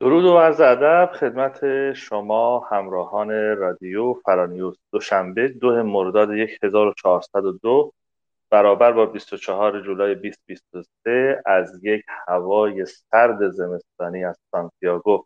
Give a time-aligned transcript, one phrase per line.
[0.00, 4.78] درود و عرض ادب خدمت شما همراهان رادیو فرانیوز.
[4.92, 6.30] دوشنبه دو مرداد
[6.62, 7.92] 1402
[8.50, 15.24] برابر با 24 جولای 2023 از یک هوای سرد زمستانی از سانتیاگو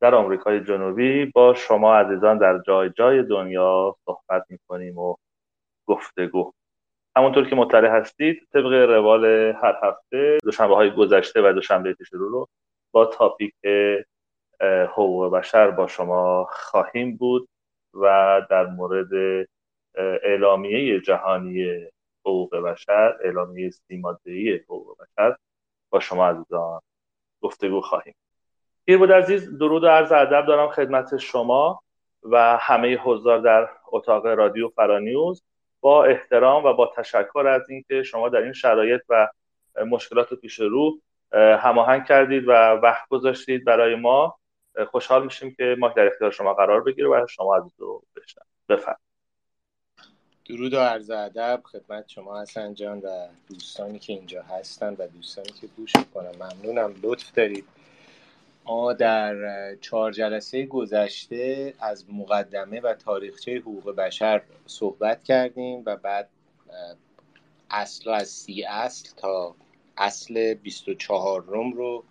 [0.00, 1.26] در آمریکای جنوبی.
[1.26, 5.16] با شما عزیزان در جای جای دنیا صحبت می‌کنیم و
[5.86, 6.52] گفتگو.
[7.16, 9.24] همونطور که مطلع هستید طبق روال
[9.62, 12.48] هر هفته دوشنبه های گذشته و دوشنبه پیش رو
[12.92, 13.54] با تاپیک
[14.88, 17.48] حقوق بشر با شما خواهیم بود
[17.94, 19.46] و در مورد
[20.22, 21.86] اعلامیه جهانی
[22.20, 25.36] حقوق بشر اعلامیه سیمادهی حقوق بشر
[25.90, 26.80] با شما عزیزان
[27.40, 28.14] گفتگو خواهیم.
[28.86, 31.82] گیر بود عزیز درود و عرض ادب دارم خدمت شما
[32.22, 35.42] و همه حضار در اتاق رادیو فرانیوز.
[35.80, 39.28] با احترام و با تشکر از اینکه شما در این شرایط و
[39.86, 41.00] مشکلات پیش رو
[41.32, 42.52] هماهنگ کردید و
[42.82, 44.36] وقت گذاشتید برای ما.
[44.90, 48.98] خوشحال میشیم که ما در اختیار شما قرار بگیره و شما عزیز رو بشنم بفرم
[50.48, 55.48] درود و عرض ادب خدمت شما حسن جان و دوستانی که اینجا هستن و دوستانی
[55.60, 56.30] که گوش می‌کنن.
[56.40, 56.94] ممنونم.
[57.02, 57.64] لطف دارید.
[58.64, 59.34] ما در
[59.74, 66.28] چهار جلسه گذشته از مقدمه و تاریخچه حقوق بشر صحبت کردیم و بعد
[67.70, 69.54] اصل از سی اصل تا
[69.96, 72.04] اصل 24 روم رو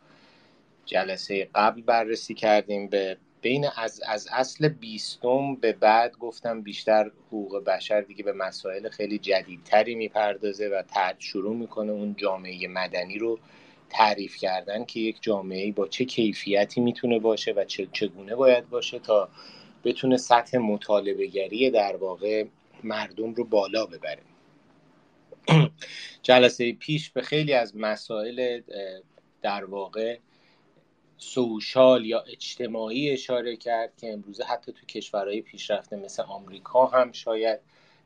[0.85, 7.63] جلسه قبل بررسی کردیم به بین از, از اصل بیستم به بعد گفتم بیشتر حقوق
[7.63, 10.83] بشر دیگه به مسائل خیلی جدیدتری می‌پردازه و
[11.19, 13.39] شروع می‌کنه اون جامعه مدنی رو
[13.89, 18.99] تعریف کردن که یک جامعه با چه کیفیتی می‌تونه باشه و چه چگونه باید باشه
[18.99, 19.29] تا
[19.83, 22.45] بتونه سطح مطالبه گری در واقع
[22.83, 24.28] مردم رو بالا ببره.
[26.23, 28.61] جلسه پیش به خیلی از مسائل
[29.41, 30.17] در واقع
[31.17, 37.59] سوشال یا اجتماعی اشاره کرد که امروزه حتی تو کشورهای پیشرفته مثل آمریکا هم شاید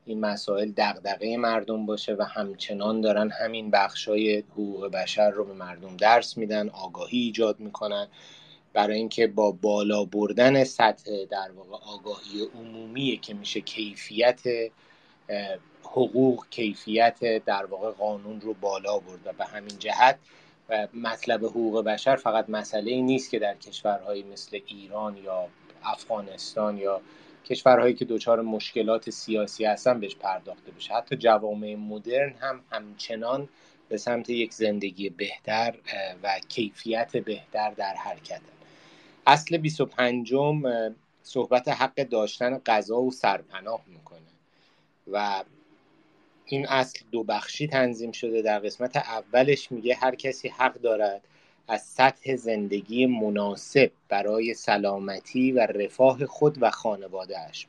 [0.06, 5.98] این مسائل دغدغه مردم باشه و همچنان دارن همین بخشای حقوق بشر رو به مردم
[5.98, 8.08] درس میدن آگاهی ایجاد می‌کنن.
[8.74, 14.42] برای اینکه با بالا بردن سطح در واقع آگاهی عمومی که میشه کیفیت
[15.96, 20.20] حقوق کیفیت در واقع قانون رو بالا برد و به همین جهت
[20.94, 25.48] مطلب حقوق بشر فقط مسئله ای نیست که در کشورهایی مثل ایران یا
[25.84, 27.02] افغانستان یا
[27.46, 30.94] کشورهایی که دچار مشکلات سیاسی هستن بهش پرداخته بشه.
[30.94, 33.50] حتی جوامع مدرن هم همچنان
[33.90, 35.76] به سمت یک زندگی بهتر
[36.24, 38.42] و کیفیت بهتر در حرکت
[39.28, 40.34] اصل 25
[41.24, 44.20] صحبت حق داشتن غذا و سرپناه می‌کنه.
[45.12, 45.44] و
[46.54, 48.42] این اصل دو بخشی تنظیم شده.
[48.42, 51.22] در قسمت اولش میگه هر کسی حق دارد
[51.68, 57.68] از سطح زندگی مناسب برای سلامتی و رفاه خود و خانوادهش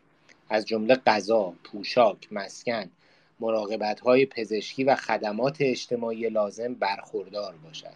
[0.48, 2.90] از جمله غذا، پوشاک، مسکن،
[3.40, 7.94] مراقبت های پزشکی و خدمات اجتماعی لازم برخوردار باشد.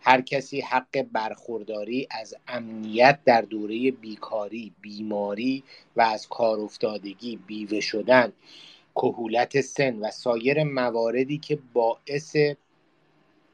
[0.00, 5.64] هر کسی حق برخورداری از امنیت در دوره بیکاری، بیماری
[5.96, 8.32] و از کار افتادگی، بیوه شدن
[8.94, 12.36] کهولت سن و سایر مواردی که باعث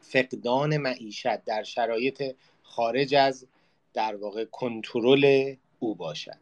[0.00, 3.46] فقدان معیشت در شرایط خارج از
[3.94, 6.38] در واقع کنترل او باشد.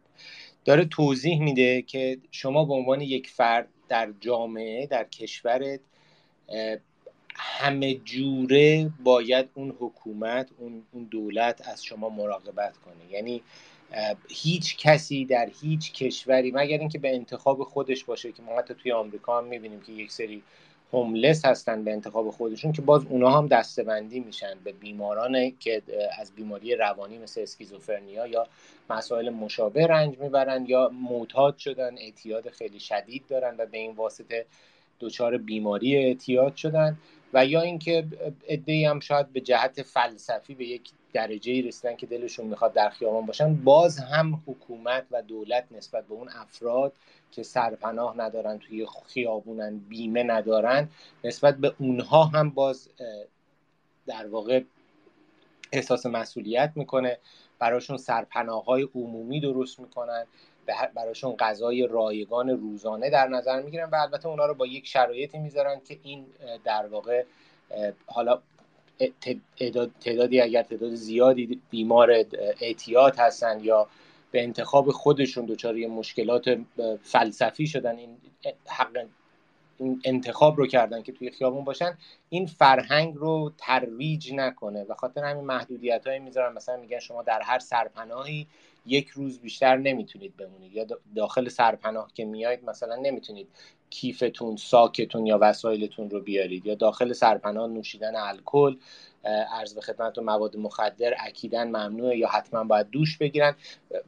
[0.64, 5.80] داره توضیح میده که شما به عنوان یک فرد در جامعه در کشورت
[7.34, 13.12] همه جوره باید اون حکومت اون, اون دولت از شما مراقبت کنه.
[13.12, 13.42] یعنی
[14.28, 18.92] هیچ کسی در هیچ کشوری مگر اینکه به انتخاب خودش باشه که ما حتی توی
[18.92, 20.42] آمریکا هم می‌بینیم که یک سری
[20.92, 25.82] هوملس هستن به انتخاب خودشون که باز اونا هم دستبندی میشن به بیماران که
[26.18, 28.46] از بیماری روانی مثل اسکیزوفرنیا یا
[28.90, 34.46] مسائل مشابه رنج می‌برن یا معتاد شدن اعتیاد خیلی شدید دارن و به این واسطه
[35.00, 36.98] دچار بیماری اعتیاد شدن
[37.32, 38.04] و یا اینکه
[38.48, 43.26] ادعی هم شاید به جهت فلسفی به یک درجه رسیدن که دلشون می‌خواد در خیابان
[43.26, 43.54] باشن.
[43.54, 46.92] باز هم حکومت و دولت نسبت به اون افراد
[47.32, 50.88] که سرپناه ندارن توی خیابونن بیمه ندارن
[51.24, 52.88] نسبت به اونها هم باز
[54.06, 54.62] در واقع
[55.72, 57.18] احساس مسئولیت می‌کنه.
[57.58, 60.26] براشون سرپناه های عمومی درست می‌کنن.
[60.94, 65.80] براشون غذای رایگان روزانه در نظر می‌گیرن و البته اونا رو با یک شرایطی می‌ذارن
[65.80, 66.26] که این
[66.64, 67.24] در واقع
[68.06, 68.42] حالا
[70.00, 72.10] تعدادی اگر تعداد زیادی بیمار
[72.60, 73.88] اعتیاد هستن یا
[74.30, 76.58] به انتخاب خودشون دچار مشکلات
[77.02, 78.16] فلسفی شدن این
[78.66, 79.06] حق
[80.04, 81.98] انتخاب رو کردن که توی خیابون باشن
[82.28, 84.84] این فرهنگ رو ترویج نکنه.
[84.88, 86.52] و خاطر همین محدودیت هایی می‌ذارن.
[86.52, 88.46] مثلا میگن شما در هر سرپناهی
[88.86, 90.74] یک روز بیشتر نمی‌تونید بمونید.
[90.74, 90.86] یا
[91.16, 93.48] داخل سرپناه که میایید مثلا نمی‌تونید
[93.90, 96.66] کیفتون ساکتون یا وسایلتون رو بیارید.
[96.66, 98.76] یا داخل سرپناه نوشیدن الکل
[99.24, 103.54] عرض به خدمت و مواد مخدر اکیدن ممنوعه یا حتما باید دوش بگیرن.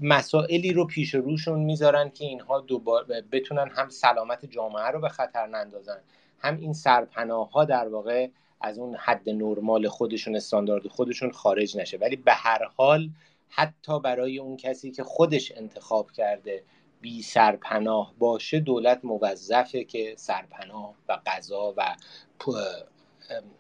[0.01, 5.47] مسائلی رو پیش روشون می‌ذارن که اینها دوبار بتونن هم سلامت جامعه رو به خطر
[5.47, 5.99] نندازن
[6.39, 8.29] هم این سرپناه ها در واقع
[8.61, 11.97] از اون حد نرمال خودشون استاندارد خودشون خارج نشه.
[11.97, 13.11] ولی به هر حال
[13.49, 16.65] حتی برای اون کسی که خودش انتخاب کرده
[17.01, 21.97] بی سرپناه باشه دولت موظفه که سرپناه و غذا و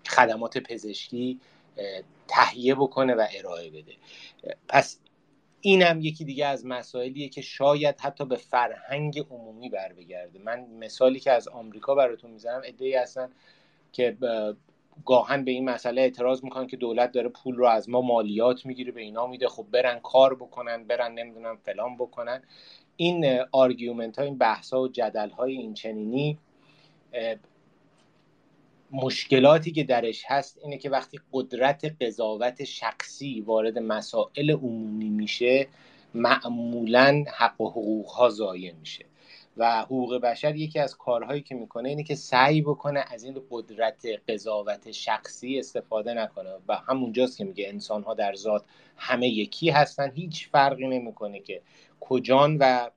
[0.08, 1.40] خدمات پزشکی
[2.28, 3.92] تهیه بکنه و ارائه بده.
[4.68, 4.98] پس
[5.60, 10.60] این هم یکی دیگه از مسائلیه که شاید حتی به فرهنگ عمومی بر بگرده من
[10.60, 13.30] مثالی که از آمریکا براتون می‌زنم ای هستن
[13.92, 14.16] که
[15.06, 18.92] گاهاً به این مسئله اعتراض می‌کنن که دولت داره پول رو از ما مالیات می‌گیره
[18.92, 22.42] به اینا میده خب برن کار بکنن برن نمی‌دونم فلان بکنن.
[22.96, 26.38] این argument ها این بحث ها و جدل های این چنینی
[28.92, 35.68] مشکلاتی که درش هست اینه که وقتی قدرت قضاوت شخصی وارد مسائل عمومی میشه
[36.14, 39.04] معمولا حق و حقوق ها ضایع میشه.
[39.56, 44.06] و حقوق بشر یکی از کارهایی که می‌کنه اینه که سعی بکنه از این قدرت
[44.28, 46.50] قضاوت شخصی استفاده نکنه.
[46.68, 48.64] و همونجاست که میگه انسان ها در ذات
[48.96, 50.10] همه یکی هستن.
[50.14, 51.62] هیچ فرقی نمی‌کنه که
[52.00, 52.90] کجان و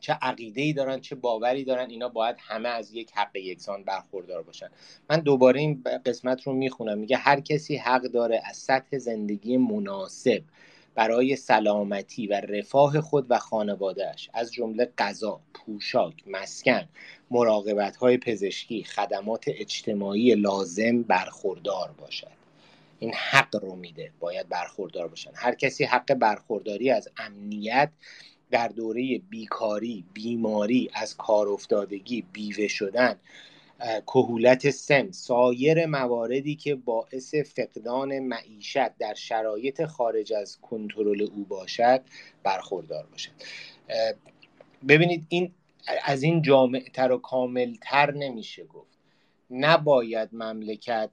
[0.00, 4.42] چه عقیده ای دارن چه باوری دارن اینا باید همه از یک حق یکسان برخوردار
[4.42, 4.68] باشن.
[5.10, 6.98] من دوباره این قسمت رو می‌خونم.
[6.98, 10.42] میگه هر کسی حق داره از سطح زندگی مناسب
[10.94, 16.88] برای سلامتی و رفاه خود و خانوادهش از جمله غذا، پوشاک، مسکن،
[17.30, 22.38] مراقبت های پزشکی، خدمات اجتماعی لازم برخوردار باشد.
[22.98, 25.30] این حق رو میده باید برخوردار باشن.
[25.34, 27.90] هر کسی حق برخورداری از امنیت
[28.50, 33.16] در دوره بیکاری بیماری از کار افتادگی بیوه شدن
[34.06, 42.02] کهولت سن سایر مواردی که باعث فقدان معیشت در شرایط خارج از کنترل او باشد
[42.42, 43.30] برخوردار باشد.
[44.88, 45.52] ببینید این
[46.04, 48.98] از این جامع تر و کامل تر نمیشه گفت.
[49.50, 51.10] نباید مملکت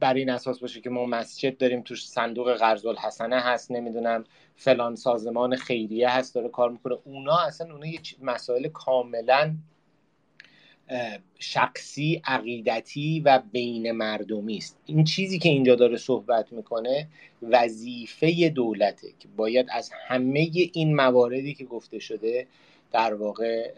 [0.00, 4.24] بر این اساس باشه که ما مسجد داریم توش صندوق قرض الحسنه هست نمی‌دونم
[4.56, 6.96] فلان سازمان خیریه هست داره کار می‌کنه.
[7.04, 9.54] اونا اصلا اونا یه مسائل کاملا
[11.38, 14.78] شخصی عقیدتی و بین مردمی است.
[14.86, 17.08] این چیزی که اینجا داره صحبت می‌کنه
[17.42, 22.46] وظیفه دولته که باید از همه این مواردی که گفته شده
[22.92, 23.72] در واقع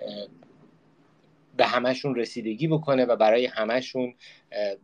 [1.56, 4.14] به همشون رسیدگی بکنه و برای همشون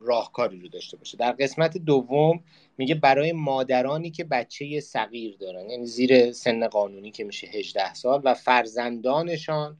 [0.00, 1.16] راهکاری رو داشته باشه.
[1.16, 2.40] در قسمت دوم
[2.78, 8.20] میگه برای مادرانی که بچه صغیر دارن یعنی زیر سن قانونی که میشه 18 سال
[8.24, 9.76] و فرزندانشان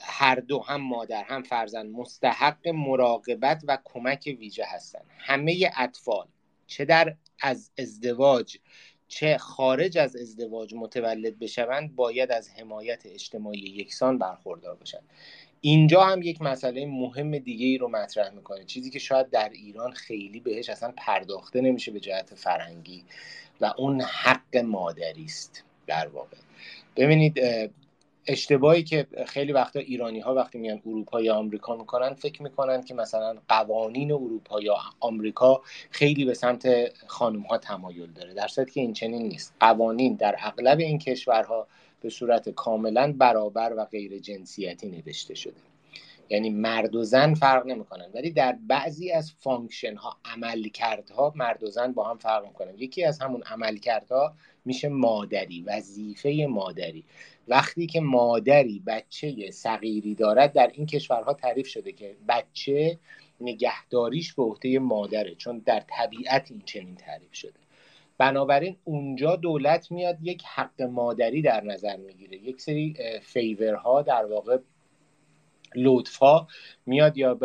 [0.00, 6.26] هر دو هم مادر هم فرزند مستحق مراقبت و کمک ویژه هستند همه اطفال
[6.66, 8.58] چه در از ازدواج
[9.08, 15.04] چه خارج از ازدواج متولد بشوند باید از حمایت اجتماعی یکسان برخوردار باشند.
[15.60, 18.64] اینجا هم یک مسئله مهم دیگه ای رو مطرح می‌کنه.
[18.64, 23.04] چیزی که شاید در ایران خیلی بهش اصلا پرداخته نمیشه به جهت فرهنگی
[23.60, 26.36] و اون حق مادری است در واقع.
[26.96, 27.40] ببینید
[28.26, 32.94] اشتباهی که خیلی وقتا ایرانی ها وقتی میان اروپا یا آمریکا می‌کنن فکر می‌کنن که
[32.94, 36.68] مثلا قوانین اروپا یا آمریکا خیلی به سمت
[37.06, 38.34] خانم ها تمایل داره.
[38.34, 39.54] در صورتی که این چنین نیست.
[39.60, 41.66] قوانین در اغلب این کشورها
[42.00, 45.60] به صورت کاملا برابر و غیر جنسیتی نوشته شده.
[46.28, 48.06] یعنی مرد و زن فرق نمی‌کنن.
[48.14, 52.78] ولی در بعضی از function ها عمل کردها مرد و زن با هم فرق می‌کنن.
[52.78, 54.34] یکی از همون عمل کردها
[54.64, 57.04] میشه مادری وظیفه مادری.
[57.48, 62.98] وقتی که مادری بچه صغیری دارد در این کشورها تعریف شده که بچه
[63.40, 67.65] نگهداریش به عهده مادره چون در طبیعت این چنین تعریف شده.
[68.18, 72.36] بنابراین اونجا دولت میاد یک حق مادری در نظر می‌گیره.
[72.36, 74.58] یک سری فیورها در واقع
[75.76, 76.46] لطفا
[76.86, 77.38] میاد یا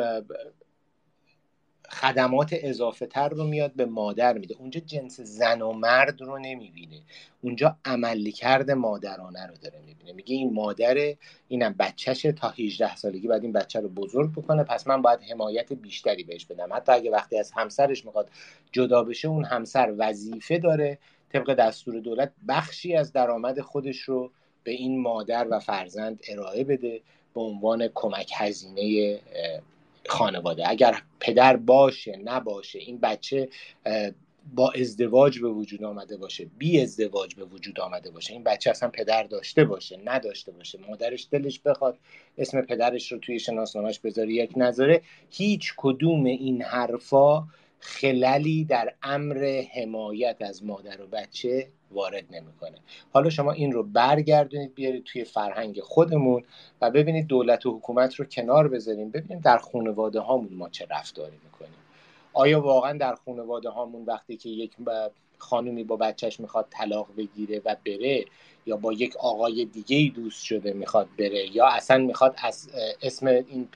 [1.91, 4.55] خدمات اضافه تر رو میاد به مادر میده.
[4.59, 7.01] اونجا جنس زن و مرد رو نمی‌بینه.
[7.41, 10.13] اونجا عملی کرده مادرانه رو داره می‌بینه.
[10.13, 11.17] میگه این مادره
[11.47, 15.73] اینم بچهشه تا 18 سالگی بعد این بچه رو بزرگ بکنه پس من باید حمایت
[15.73, 16.73] بیشتری بهش بدم.
[16.73, 18.29] حتی اگه وقتی از همسرش می‌خواد
[18.71, 20.97] جدا بشه اون همسر وظیفه داره
[21.33, 24.31] طبق دستور دولت بخشی از درآمد خودش رو
[24.63, 27.01] به این مادر و فرزند ارائه بده
[27.33, 29.19] به عنوان کمک هزینه
[30.11, 30.69] خانواده.
[30.69, 33.49] اگر پدر باشه نباشه این بچه
[34.55, 38.89] با ازدواج به وجود آمده باشه بی ازدواج به وجود آمده باشه این بچه اصلا
[38.89, 41.97] پدر داشته باشه نداشته باشه مادرش دلش بخواد
[42.37, 47.47] اسم پدرش رو توی شناسنامهش بذاره یک نذاره هیچ کدوم این حرفا
[47.81, 52.77] خللی در امر حمایت از مادر و بچه وارد نمی‌کنه.
[53.13, 56.43] حالا شما این رو برگردونید بیارید توی فرهنگ خودمون
[56.81, 59.11] و ببینید دولت و حکومت رو کنار بذاریم.
[59.11, 61.79] ببینیم در خانواده هامون ما چه رفتاری می‌کنیم.
[62.33, 64.71] آیا واقعا در خانواده هامون وقتی که یک
[65.37, 68.25] خانومی با بچهش می‌خواد طلاق بگیره و بره
[68.65, 72.69] یا با یک آقای دیگه ای دوست شده می‌خواد بره یا اصلا می‌خواد از
[73.01, 73.67] اسم این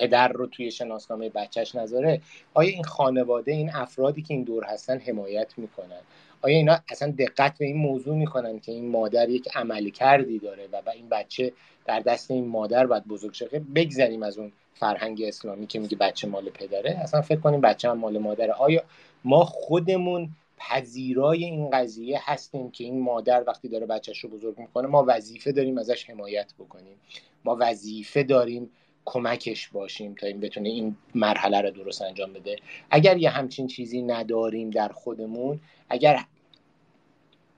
[0.00, 2.20] پدر رو توی شناسنامه بچهش نذاره
[2.54, 6.00] آیا این خانواده این افرادی که این دور هستن حمایت می‌کنن؟
[6.42, 10.68] آیا اینا اصلا دقت به این موضوع می‌کنن که این مادر یک عملی کردی داره
[10.72, 11.52] و, این بچه
[11.84, 16.28] در دست این مادر باید بزرگ شه؟ بگذریم از اون فرهنگ اسلامی که میگه بچه
[16.28, 16.98] مال پدره.
[17.02, 18.52] اصلا فکر کنیم بچه هم مال مادره.
[18.52, 18.82] آیا
[19.24, 24.86] ما خودمون پذیرای این قضیه هستیم که این مادر وقتی داره بچهش رو بزرگ می‌کنه
[24.86, 27.00] ما وظیفه داریم ازش حمایت بکنیم؟
[27.44, 28.70] ما وظیفه داریم
[29.10, 32.56] کمکش باشیم تا این بتونه این مرحله رو درست انجام بده.
[32.90, 36.24] اگر یه همچین چیزی نداریم در خودمون اگر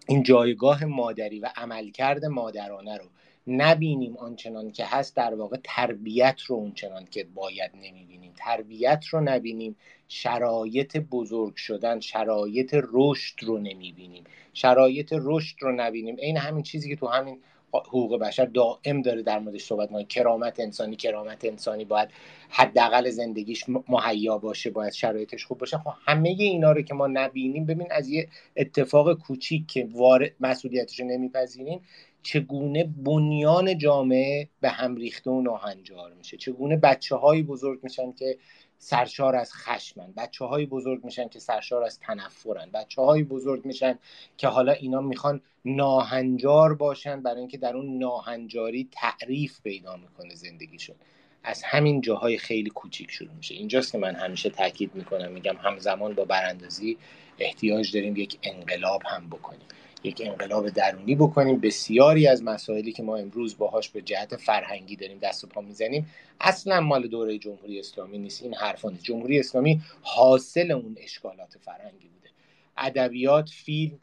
[0.08, 3.04] این جایگاه مادری و عملکرد مادرانه رو
[3.46, 8.32] نبینیم آنچنان که هست در واقع تربیت رو اونچنان که باید نمی‌بینیم.
[8.36, 9.76] تربیت رو نبینیم
[10.08, 14.24] شرایط بزرگ شدن شرایط رشد رو نمی‌بینیم.
[14.52, 16.16] شرایط رشد رو نبینیم.
[16.16, 17.38] این همین چیزی که تو همین
[17.78, 20.04] حقوق بشر دائم داره در موردش صحبت می‌کنه.
[20.04, 22.08] کرامت انسانی کرامت انسانی باید
[22.48, 25.78] حداقل زندگیش مهیا باشه باید شرایطش خوب باشه.
[25.78, 31.00] خب همه اینا رو که ما نبینیم ببین از یه اتفاق کوچیک که وارد مسئولیتش
[31.00, 31.80] رو نمیپذیریم
[32.22, 38.38] چگونه بنیان جامعه به هم ریخته و ناهنجار میشه؟ چگونه بچه هایی بزرگ میشن که
[38.84, 40.12] سرشار از خشمن.
[40.16, 42.70] بچه های بزرگ میشن که سرشار از تنفرن.
[42.70, 43.98] بچه های بزرگ میشن
[44.36, 50.96] که حالا اینا می‌خوان ناهنجار باشن برای اینکه در اون ناهنجاری تعریف پیدا می‌کنه زندگیشون.
[51.44, 53.54] از همین جاهای خیلی کوچیک شروع میشه.
[53.54, 55.32] اینجاست که من همیشه تاکید می‌کنم.
[55.32, 56.98] میگم همزمان با براندازی
[57.38, 59.66] احتیاج داریم یک انقلاب هم بکنیم.
[60.04, 61.60] یک انقلاب درونی بکنیم.
[61.60, 66.10] بسیاری از مسائلی که ما امروز باهاش به جهت فرهنگی داریم دست و پا می‌زنیم
[66.40, 68.42] اصلا مال دوره جمهوری اسلامی نیست.
[68.42, 69.04] این حرفا نیست.
[69.04, 72.30] جمهوری اسلامی حاصل اون اشکالات فرهنگی بوده.
[72.76, 73.98] ادبیات فیلم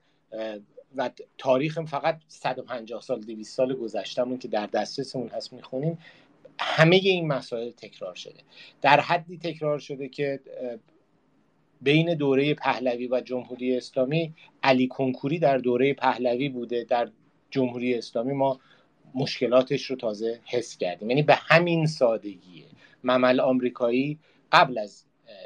[0.95, 5.97] و تاریخ فقط 150 سال 200 سال گذشتهمون که در دسترسمون هست می‌خونیم
[6.59, 8.39] همه این مسائل تکرار شده.
[8.81, 10.39] در حدی تکرار شده که
[11.81, 14.33] بین دوره پهلوی و جمهوری اسلامی
[14.63, 16.83] علی کنکوری در دوره پهلوی بوده.
[16.83, 17.09] در
[17.51, 18.59] جمهوری اسلامی ما
[19.15, 21.09] مشکلاتش رو تازه حس کردیم.
[21.09, 22.65] یعنی به همین سادگیه.
[23.03, 24.19] ممل آمریکایی
[24.51, 25.03] قبل از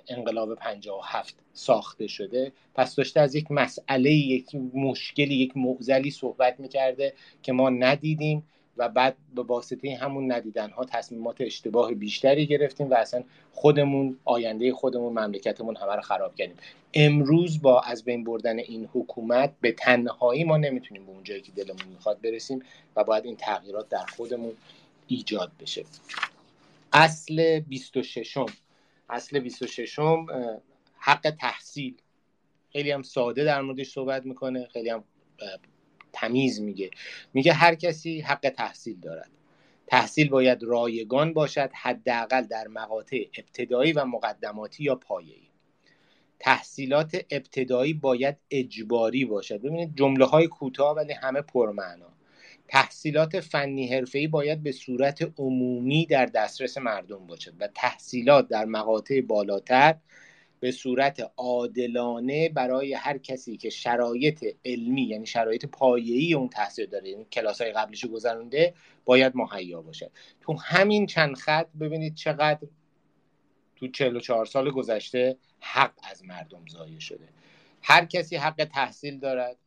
[0.08, 2.52] انقلاب 57 ساخته شده.
[2.76, 8.44] پس داشته از یک مسئله یک مشکلی یک معزلی صحبت می‌کرده که ما ندیدیم.
[8.78, 14.74] و بعد به واسطه همون ندیدن ها تصمیمات اشتباه بیشتری گرفتیم و اصلا خودمون آینده
[14.74, 16.56] خودمون مملکتمون همه رو خراب کردیم.
[16.94, 21.52] امروز با از بین بردن این حکومت به تنهایی ما نمی‌تونیم به اون جایی که
[21.52, 22.62] دلمون می‌خواد برسیم
[22.96, 24.54] و باید این تغییرات در خودمون
[25.08, 25.84] ایجاد بشه.
[26.94, 28.38] اصل 26
[29.10, 30.00] اصل 26
[30.98, 31.96] حق تحصیل.
[32.72, 35.04] خیلی هم ساده در موردش صحبت می‌کنه خیلی هم
[36.14, 36.90] تمیز میگه.
[37.34, 39.32] میگه هر کسی حق تحصیل دارد.
[39.88, 45.48] تحصیل باید رایگان باشد حداقل در مقاطع ابتدایی و مقدماتی یا پایه‌ای.
[46.40, 49.62] تحصیلات ابتدایی باید اجباری باشد.
[49.62, 52.14] ببینید جمله های کوتاه ولی همه پرمعنا.
[52.68, 59.22] تحصیلات فنی حرفه‌ای باید به صورت عمومی در دسترس مردم باشد و تحصیلات در مقاطع
[59.22, 59.96] بالاتر
[60.64, 67.10] به صورت عادلانه برای هر کسی که شرایط علمی یعنی شرایط پایه‌ای اون تحصیل داره
[67.10, 68.74] یعنی کلاس های قبلیشو گذرونده
[69.06, 70.12] باید مهیا باشه.
[70.42, 72.68] تو همین چند خط ببینید چقدر
[73.76, 77.28] تو 44 سال گذشته حق از مردم ضایع شده.
[77.82, 79.58] هر کسی حق تحصیل دارد.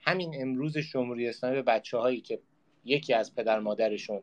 [0.00, 2.40] همین امروز جمهوری اسلامی به بچه هایی که
[2.84, 4.22] یکی از پدر مادرشون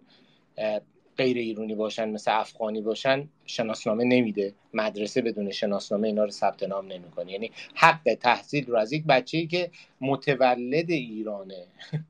[1.18, 4.54] غیر ایرانی باشن مثل افغانی باشن شناسنامه نمیده.
[4.74, 7.32] مدرسه بدون شناسنامه اینا رو ثبت نام نمی‌کنه.
[7.32, 11.66] یعنی حق تحصیل رو از یک بچه‌ای که متولد ایرانه.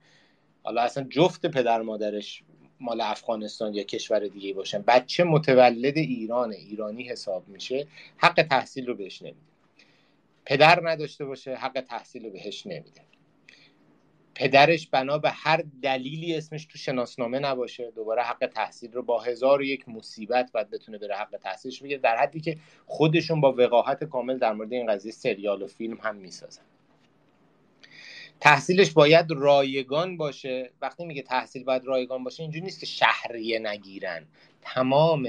[0.63, 2.43] حالا اصلا جفت پدر مادرش
[2.79, 4.81] مال افغانستان یا کشور دیگه باشن.
[4.87, 6.55] بچه متولد ایرانه.
[6.55, 7.87] ایرانی حساب میشه.
[8.17, 9.37] حق تحصیل رو بهش نمیده.
[10.45, 13.01] پدر نداشته باشه حق تحصیل رو بهش نمیده.
[14.35, 17.91] پدرش بنا به هر دلیلی اسمش تو شناسنامه نباشه.
[17.95, 21.99] دوباره حق تحصیل رو با هزار و یک مصیبت باید بتونه بره حق تحصیلش بگیره
[21.99, 26.15] در حدی که خودشون با وقاحت کامل در مورد این قضیه سریال و فیلم هم
[26.15, 26.61] می‌سازن.
[28.39, 30.71] تحصیلش باید رایگان باشه.
[30.81, 34.25] وقتی میگه تحصیل باید رایگان باشه اینجوری نیست که شهریه نگیرن.
[34.61, 35.27] تمام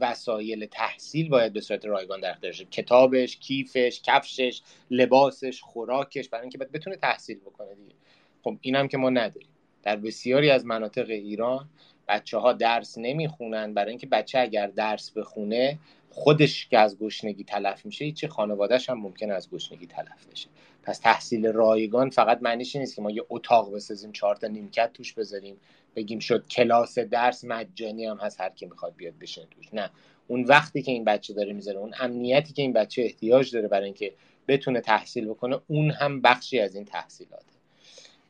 [0.00, 6.58] وسایل تحصیل باید به صورت رایگان در اختیارش کتابش کیفش کفشش لباسش خوراکش برای اینکه
[6.58, 7.94] بتونه تحصیل بکنه دیگه.
[8.42, 9.48] خب اینم که ما نداریم.
[9.82, 11.68] در بسیاری از مناطق ایران
[12.08, 13.74] بچه ها درس نمی‌خونن.
[13.74, 15.78] برای اینکه بچه اگر درس بخونه
[16.10, 20.48] خودش که از گشنگی تلف میشه هیچی خانوادهش هم ممکن از گشنگی تلف بشه.
[20.82, 25.12] پس تحصیل رایگان فقط معنیش نیست که ما یه اتاق بسازیم چهار تا نیمکت توش
[25.12, 25.56] بذاریم.
[25.96, 29.74] بگیم شد کلاس درس مجانی هم هست هر کی می‌خواد بیاد بشینه توش.
[29.74, 29.90] نه.
[30.28, 33.84] اون وقتی که این بچه داره می‌ذاره اون امنیتی که این بچه احتیاج داره برای
[33.84, 34.12] اینکه
[34.48, 37.44] بتونه تحصیل بکنه اون هم بخشی از این تحصیلاته.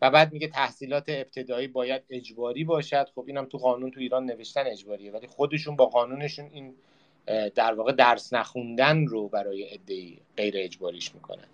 [0.03, 3.09] و بعد میگه تحصیلات ابتدایی باید اجباری باشد.
[3.15, 5.13] خب اینم تو قانون تو ایران نوشتن اجباریه.
[5.13, 6.75] ولی خودشون با قانونشون این
[7.55, 11.49] در واقع درس نخوندن رو برای عدهای غیر اجباریش می‌کنن.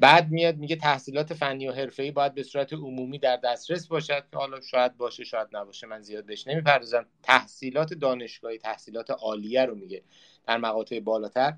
[0.00, 4.24] بعد میاد میگه تحصیلات فنی و حرفه‌ای باید به صورت عمومی در دسترس باشد.
[4.32, 7.06] که حالا شاید باشه شاید نباشه من زیاد بهش نمی‌پردازم.
[7.22, 10.02] تحصیلات دانشگاهی تحصیلات عالیه رو میگه
[10.46, 11.54] در مقاطع بالاتر.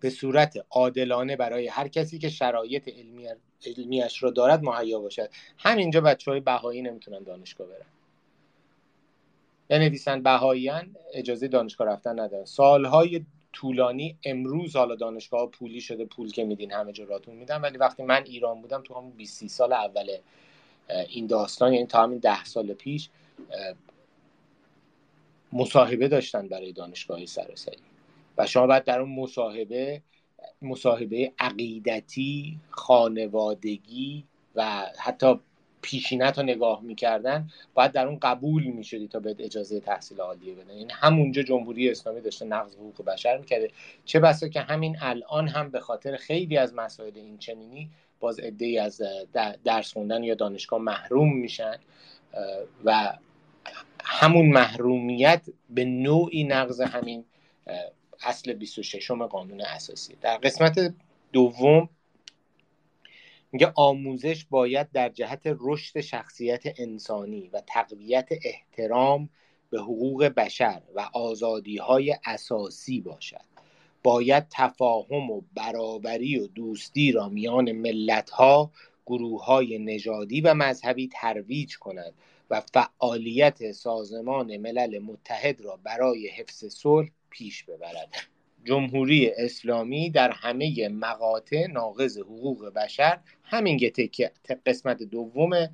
[0.00, 3.28] به صورت عادلانه برای هر کسی که شرایط علمی
[3.66, 5.30] علمیش رو دارد مهیا باشد.
[5.58, 7.86] همینجا بچه های بهایی نمی‌تونن دانشگاه برن.
[9.68, 12.44] بنویسن بهاییان اجازه دانشگاه رفتن ندارن.
[12.44, 17.60] سالهای طولانی امروز حالا دانشگاه پولی شده پول که میدین همه جا راتون میدن.
[17.60, 20.16] ولی وقتی من ایران بودم تو همون 20 سال اول
[21.08, 23.08] این داستان یعنی تا همین ده سال پیش
[25.52, 27.78] مصاحبه داشتن برای دانشگاه سراسری.
[28.38, 30.02] و شما باید در اون مصاحبه
[30.62, 35.40] مصاحبه عقیدتی خانوادگی و حتی
[35.82, 40.74] پیشینت رو نگاه می‌کردن باید در اون قبول می‌شدی تا به اجازه تحصیل عالیه بدن.
[40.74, 43.70] یعنی همونجا جمهوری اسلامی داشته نقض حقوق بشر می‌کرده.
[44.04, 48.82] چه بسا که همین الان هم به خاطر خیلی از مسائل این چنینی باز عده
[48.82, 49.02] از
[49.64, 51.76] درس خوندن یا دانشگاه محروم میشن
[52.84, 53.18] و
[54.04, 57.24] همون محرومیت به نوعی نقض همین
[58.22, 60.16] اصل 26 قانون اساسی.
[60.20, 60.94] در قسمت
[61.32, 61.88] دوم
[63.52, 69.28] میگه آموزش باید در جهت رشد شخصیت انسانی و تقویت احترام
[69.70, 73.50] به حقوق بشر و آزادی های اساسی باشد.
[74.02, 78.70] باید تفاهم و برابری و دوستی را میان ملت ها
[79.06, 82.14] گروه های نژادی و مذهبی ترویج کند
[82.50, 88.29] و فعالیت سازمان ملل متحد را برای حفظ صلح پیش ببرد.
[88.64, 94.30] جمهوری اسلامی در همه مقاطع ناقض حقوق بشر همین که
[94.66, 95.68] قسمت دوم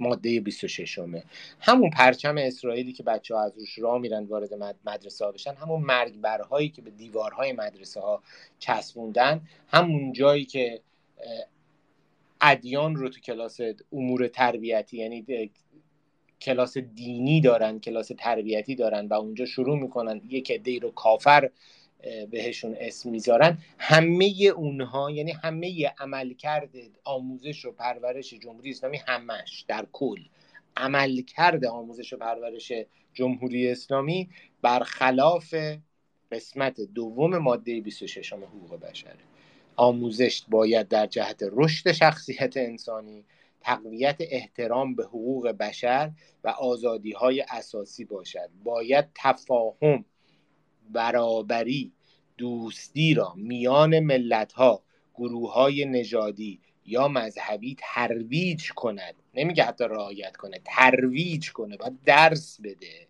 [0.00, 1.24] ماده 26 همه
[1.60, 4.54] همون پرچم اسرائیلی که بچه ها از روش راه میرن وارد
[4.86, 8.22] مدرسه ها بشن همون مرگبرهایی که به دیوارهای مدرسه ها
[8.58, 10.80] چسبوندن همون جایی که
[12.40, 13.60] ادیان رو تو کلاس
[13.92, 15.50] امور تربیتی یعنی
[16.40, 21.50] کلاس دینی دارن کلاس تربیتی دارن و اونجا شروع می‌کنن یک عده رو کافر
[22.30, 23.58] بهشون اسم می‌ذارن.
[23.78, 26.70] همه اونها یعنی همه عملکرد
[27.04, 30.20] آموزش و پرورش جمهوری اسلامی همش در کل
[30.76, 32.72] عملکرد آموزش و پرورش
[33.14, 34.28] جمهوری اسلامی
[34.62, 35.54] برخلاف
[36.32, 39.18] قسمت دوم ماده 26 حقوق بشره
[39.76, 43.24] آموزش باید در جهت رشد شخصیت انسانی
[43.60, 46.12] تقویت احترام به حقوق بشر
[46.44, 48.50] و آزادی های اساسی باشد.
[48.64, 50.04] باید تفاهم
[50.90, 51.92] برابری
[52.38, 54.82] دوستی را میان ملت ها
[55.14, 59.14] گروه های نژادی یا مذهبی ترویج کند.
[59.34, 63.06] نمیگه حتی رعایت کنه ترویج کنه و درس بده.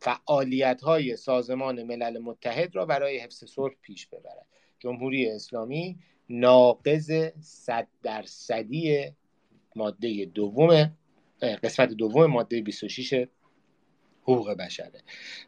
[0.00, 4.46] فعالیت های سازمان ملل متحد را برای حفظ صلح پیش ببرد.
[4.78, 9.12] جمهوری اسلامی ناقض صد درصدی
[9.76, 10.92] ماده دوم
[11.62, 13.26] قسمت دوم ماده 26
[14.28, 15.00] حقوق بشره.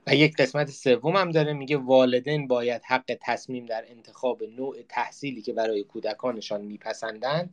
[0.07, 5.43] و یک قسمت سوم هم داره میگه والدین باید حق تصمیم در انتخاب نوع تحصیلی
[5.43, 7.51] که برای کودکانشان میپسندند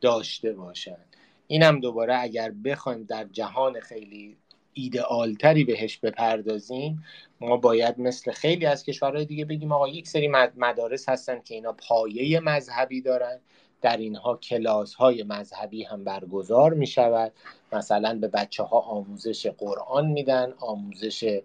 [0.00, 1.16] داشته باشند.
[1.46, 4.36] این هم دوباره اگر بخوایم در جهان خیلی
[4.72, 7.04] ایدئالتری بهش بپردازیم
[7.40, 11.72] ما باید مثل خیلی از کشورهای دیگه بگیم آقا یک سری مدارس هستن که اینا
[11.72, 13.40] پایه مذهبی دارن.
[13.80, 17.32] در اینها کلاس های مذهبی هم برگزار می شود
[17.72, 21.40] مثلا به بچه ها آموزش قرآن میدن آموزش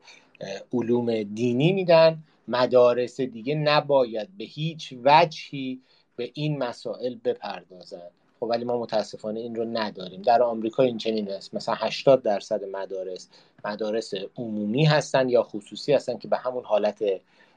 [0.74, 2.24] علوم دینی میدن.
[2.48, 5.82] مدارس دیگه نباید به هیچ وجهی
[6.16, 8.12] به این مسائل بپردازند.
[8.40, 10.22] خب ولی ما متاسفانه این رو نداریم.
[10.22, 11.54] در آمریکا این چنین است.
[11.54, 13.30] مثلا 80 درصد مدارس
[13.66, 17.04] مدارس عمومی هستن یا خصوصی هستن که به همون حالت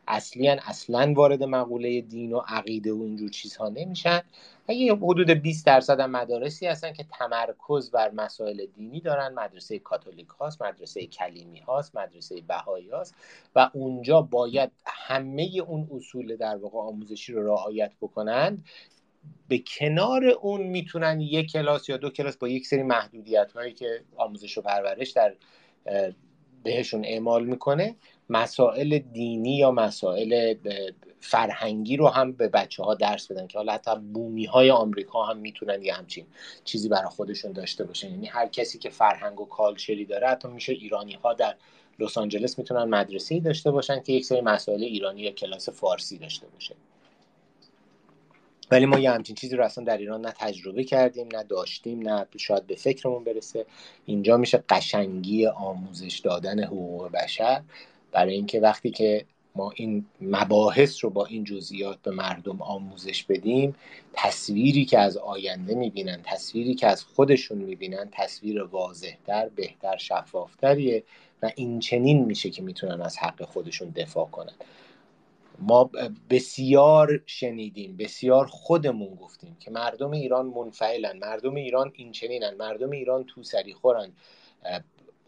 [0.09, 4.21] اصلی اصلا وارد مقوله دین و عقیده و اینجور چیزها نمیشن.
[4.69, 9.79] و یه حدود 20 درصد هم مدارسی هستن که تمرکز بر مسائل دینی دارن مدرسه
[9.79, 13.15] کاتولیک هاست مدرسه کلیمی هاست مدرسه بهایی هاست
[13.55, 18.65] و اونجا باید همه اون اصول در واقع آموزشی رو رعایت بکنند
[19.49, 24.05] به کنار اون می‌تونن یک کلاس یا دو کلاس با یک سری محدودیت هایی که
[24.17, 25.35] آموزش و پرورش در
[26.63, 27.97] بهشون اعمال می‌کنه
[28.31, 30.55] مسائل دینی یا مسائل
[31.21, 35.39] فرهنگی رو هم به بچه ها درس بدن که حالا حتی بومی های آمریکا هم
[35.39, 36.27] می‌تونن یه همچین
[36.65, 38.11] چیزی برای خودشون داشته باشن.
[38.11, 41.55] یعنی هر کسی که فرهنگ و کالچری داره حتی میشه ایرانی ها در
[41.99, 46.47] لس آنجلس می‌تونن مدرسه داشته باشن که یک سری مسائل ایرانی یا کلاس فارسی داشته
[46.47, 46.75] باشه.
[48.71, 52.27] ولی ما یه همچین چیزی رو اصلا در ایران نه تجربه کردیم نه داشتیم نه
[52.37, 53.67] شاید به فکرمون برسه.
[54.07, 57.63] اینجا میشه قشنگی آموزش دادن حقوق بشر.
[58.13, 63.75] برای اینکه وقتی که ما این مباحث رو با این جزئیات به مردم آموزش بدیم
[64.13, 71.05] تصویری که از آینده می‌بینن تصویری که از خودشون می‌بینن تصویر واضحتر بهتر شفافتریه
[71.43, 74.55] و این چنین میشه که می‌تونن از حق خودشون دفاع کنن.
[75.59, 75.91] ما
[76.31, 83.25] بسیار شنیدیم بسیار خودمون گفتیم که مردم ایران منفعلن مردم ایران این چنینن مردم ایران
[83.25, 84.13] تو سری خورن.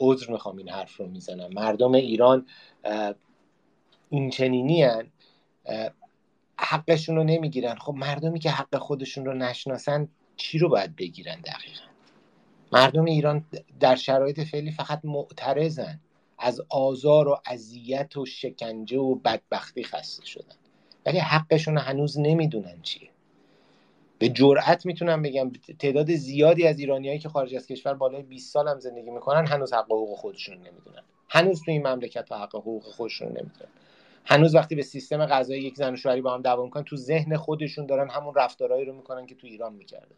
[0.01, 1.51] عذر می‌خوام این حرف رو می‌زنم.
[1.53, 2.47] مردم ایران
[4.11, 5.07] این چنینی هن.
[6.59, 7.75] حقشون رو نمی‌گیرن.
[7.75, 11.85] خب مردمی که حق خودشون رو نشناسن چی رو باید بگیرن دقیقا؟
[12.73, 13.45] مردم ایران
[13.81, 16.01] در شرایط فعلی فقط معترضن.
[16.39, 20.55] از آزار و اذیت و شکنجه و بدبختی خسته شدن.
[21.07, 23.11] ولی حقشون هنوز نمی‌دونن چیه.
[24.21, 28.69] به جرأت می‌تونم بگم تعداد زیادی از ایرانیایی که خارج از کشور بالای 20 سال
[28.69, 31.03] هم زندگی می‌کنن هنوز حق حقوق خودشون نمی‌دونن.
[31.29, 33.71] هنوز تو این مملکت حق حقوق خودشون نمی‌دونن.
[34.25, 37.37] هنوز وقتی به سیستم قضایی یک زن و شوهری با هم دعوا می‌کنن تو ذهن
[37.37, 40.17] خودشون دارن همون رفتارهایی رو می‌کنن که تو ایران می‌کردن.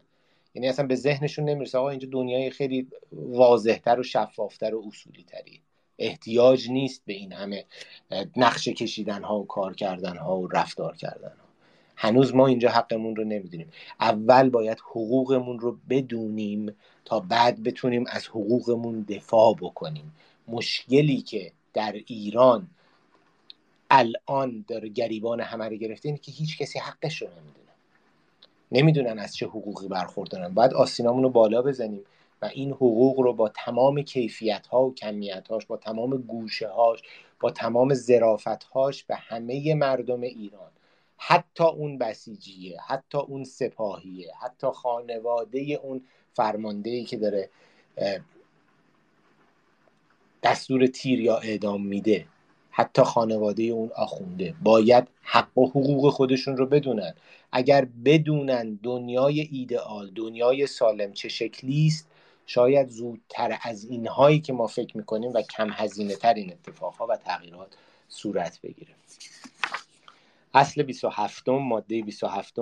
[0.55, 5.61] یعنی اصلا به ذهنشون نمی‌رسه آقا اینجا دنیای خیلی واضحتر و شفافتر و اصولی تری
[5.99, 7.65] احتیاج نیست به این همه
[8.35, 11.42] نقشه کشیدن ها و کار کردن ها و رفتار کردن ها
[12.03, 13.71] هنوز ما اینجا حقمون رو نمی‌دونیم.
[13.99, 20.15] اول باید حقوقمون رو بدونیم تا بعد بتونیم از حقوقمون دفاع بکنیم.
[20.47, 22.67] مشکلی که در ایران
[23.91, 27.71] الان داره گریبان همه رو گرفته اینه که هیچ کسی حقش رو نمی‌دونه.
[28.71, 30.53] نمی‌دونن از چه حقوقی برخوردارن.
[30.53, 32.03] باید آسینامون رو بالا بزنیم
[32.41, 36.99] و این حقوق رو با تمام کیفیت ها و کمیت هاش با تمام گوشه هاش
[37.39, 40.71] با تمام زرافت هاش به همه مردم ایران
[41.27, 46.01] حتی اون بسیجیه حتی اون سپاهیه حتی خانواده اون
[46.33, 47.49] فرمانده که داره
[50.43, 52.25] دستور تیر یا اعدام میده.
[52.69, 54.55] حتی خانواده اون آخونده.
[54.63, 57.13] باید حق و حقوق خودشون رو بدونن.
[57.51, 62.07] اگر بدونن دنیای ایدئال دنیای سالم چه شکلی است
[62.45, 67.17] شاید زودتر از اینهایی که ما فکر می‌کنیم و کم هزینه تر این اتفاقها و
[67.17, 67.77] تغییرات
[68.09, 68.91] صورت بگیره.
[70.53, 72.55] اصل 27 ماده 27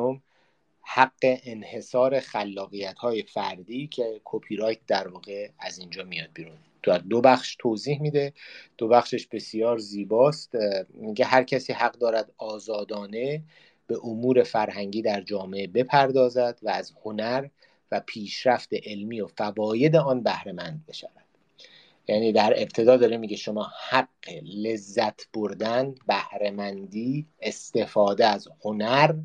[0.81, 6.57] حق انحصار خلاقیت های فردی که کپی رایت در واقع از اینجا میاد بیرون.
[6.83, 8.33] در دو بخش توضیح میده.
[8.77, 10.55] دو بخشش بسیار زیباست.
[10.93, 13.43] میگه هر کسی حق دارد آزادانه
[13.87, 17.47] به امور فرهنگی در جامعه بپردازد و از هنر
[17.91, 21.20] و پیشرفت علمی و فواید آن بهرهمند بشود.
[22.07, 24.07] یعنی در ابتدا داره میگه شما حق
[24.43, 29.15] لذت بردن بهرهمندی استفاده از هنر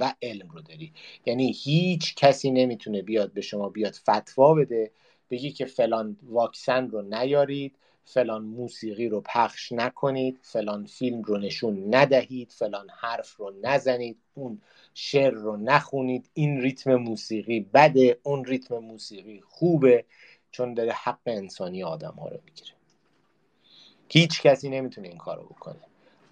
[0.00, 0.92] و علم رو داری.
[1.26, 4.90] یعنی هیچ کسی نمی‌تونه بیاد به شما بیاد فتوا بده
[5.30, 11.94] بگی که فلان واکسن رو نیارید فلان موسیقی رو پخش نکنید فلان فیلم رو نشون
[11.94, 14.60] ندهید فلان حرف رو نزنید اون
[14.94, 20.04] شعر رو نخونید این ریتم موسیقی بده اون ریتم موسیقی خوبه.
[20.50, 22.70] چون داره حق انسانی آدم ها رو می‌گیره.
[24.08, 25.80] هیچ کسی نمی‌تونه این کارو بکنه.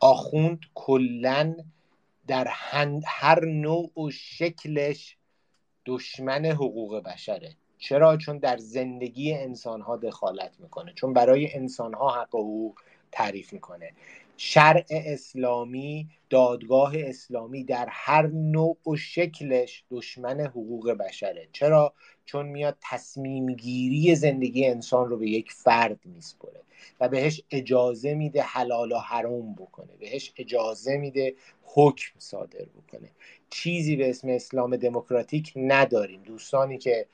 [0.01, 1.57] آخوند کلا
[2.27, 2.49] در
[3.07, 5.17] هر نوع و شکلش
[5.87, 7.57] دشمن حقوق بشره.
[7.79, 10.93] چرا؟ چون در زندگی انسان ها دخالت می‌کنه.
[10.93, 12.73] چون برای انسان ها حق و
[13.13, 13.93] تعریف می‌کنه.
[14.37, 21.49] شرع اسلامی دادگاه اسلامی در هر نوع و شکلش دشمن حقوق بشره.
[21.53, 21.95] چرا؟
[22.29, 26.61] چون میاد تصمیم گیری زندگی انسان رو به یک فرد میسپره
[27.01, 33.11] و بهش اجازه میده حلال و حرام بکنه بهش اجازه میده حکم صادر بکنه.
[33.51, 36.23] چیزی به اسم اسلام دموکراتیک نداریم.
[36.23, 37.07] دوستانی که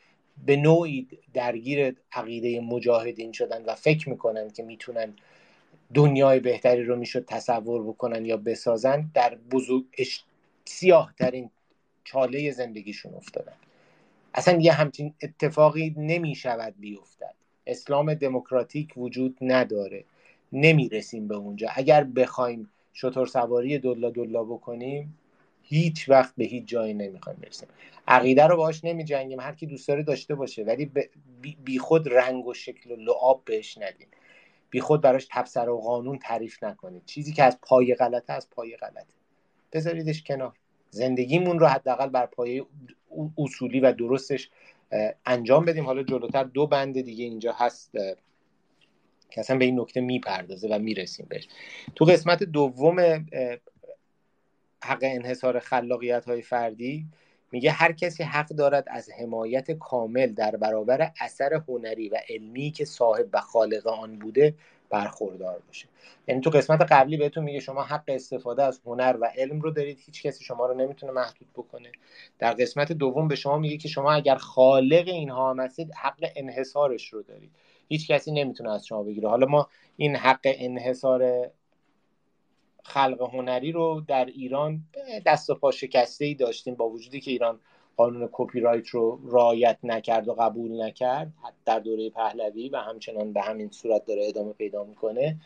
[0.46, 5.14] به نوعی درگیر عقیده مجاهدین شدن و فکر می‌کنن که می‌تونن
[5.94, 9.84] دنیای بهتری رو می‌شد تصور بکنن یا بسازن در بزرگ
[10.64, 11.50] سیاه ترین
[12.04, 13.56] چاله زندگیشون افتادن.
[14.34, 17.34] اصلا یه همچین اتفاقی نمی شود بیفتد.
[17.66, 20.04] اسلام دموکراتیک وجود نداره.
[20.52, 21.68] نمی‌رسیم به اونجا.
[21.74, 25.18] اگر بخوایم شطور سواری دلا دلا بکنیم
[25.62, 27.68] هیچ وقت به هیچ جایی نمی‌خوایم برسیم.
[28.08, 30.90] عقیده رو باش نمی جنگیم هر کی دوست داره داشته باشه ولی
[31.64, 34.06] بی خود رنگ و شکل و لعاب بهش ندیم.
[34.70, 37.02] بی خود براش تبصره و قانون تعریف نکنید.
[37.06, 39.14] چیزی که از پای غلطه از پای غلطه.
[39.72, 40.52] بذاریدش کنار.
[40.90, 42.66] زندگیمون رو حداقل بر پایه
[43.38, 44.50] اصولی و درستش
[45.26, 45.86] انجام بدیم.
[45.86, 47.92] حالا جلوتر دو بند دیگه اینجا هست
[49.30, 51.48] که اصلا به این نکته می‌پردازه و می‌رسیم بهش.
[51.94, 53.26] تو قسمت دوم
[54.84, 57.06] حق انحصار خلاقیت های فردی
[57.52, 62.84] میگه هر کسی حق دارد از حمایت کامل در برابر اثر هنری و علمی که
[62.84, 64.54] صاحب و خالق آن بوده
[64.94, 65.88] برخوردار باشه
[66.28, 70.00] یعنی تو قسمت قبلی بهتون میگه شما حق استفاده از هنر و علم رو دارید
[70.06, 71.92] هیچ کسی شما رو نمی‌تونه محدود بکنه.
[72.38, 77.08] در قسمت دوم به شما میگه که شما اگر خالق اینها هم هستید حق انحصارش
[77.08, 77.50] رو دارید.
[77.88, 79.28] هیچ کسی نمی‌تونه از شما بگیره.
[79.28, 81.50] حالا ما این حق انحصار
[82.84, 84.84] خلق هنری رو در ایران
[85.26, 87.60] دست و پا شکسته ای داشتیم با وجودی که ایران
[87.96, 91.32] قانون کپی رایت رو رعایت نکرد و قبول نکرد
[91.64, 95.40] در دوره پهلوی و همچنان به همین صورت داره ادامه پیدا می‌کنه.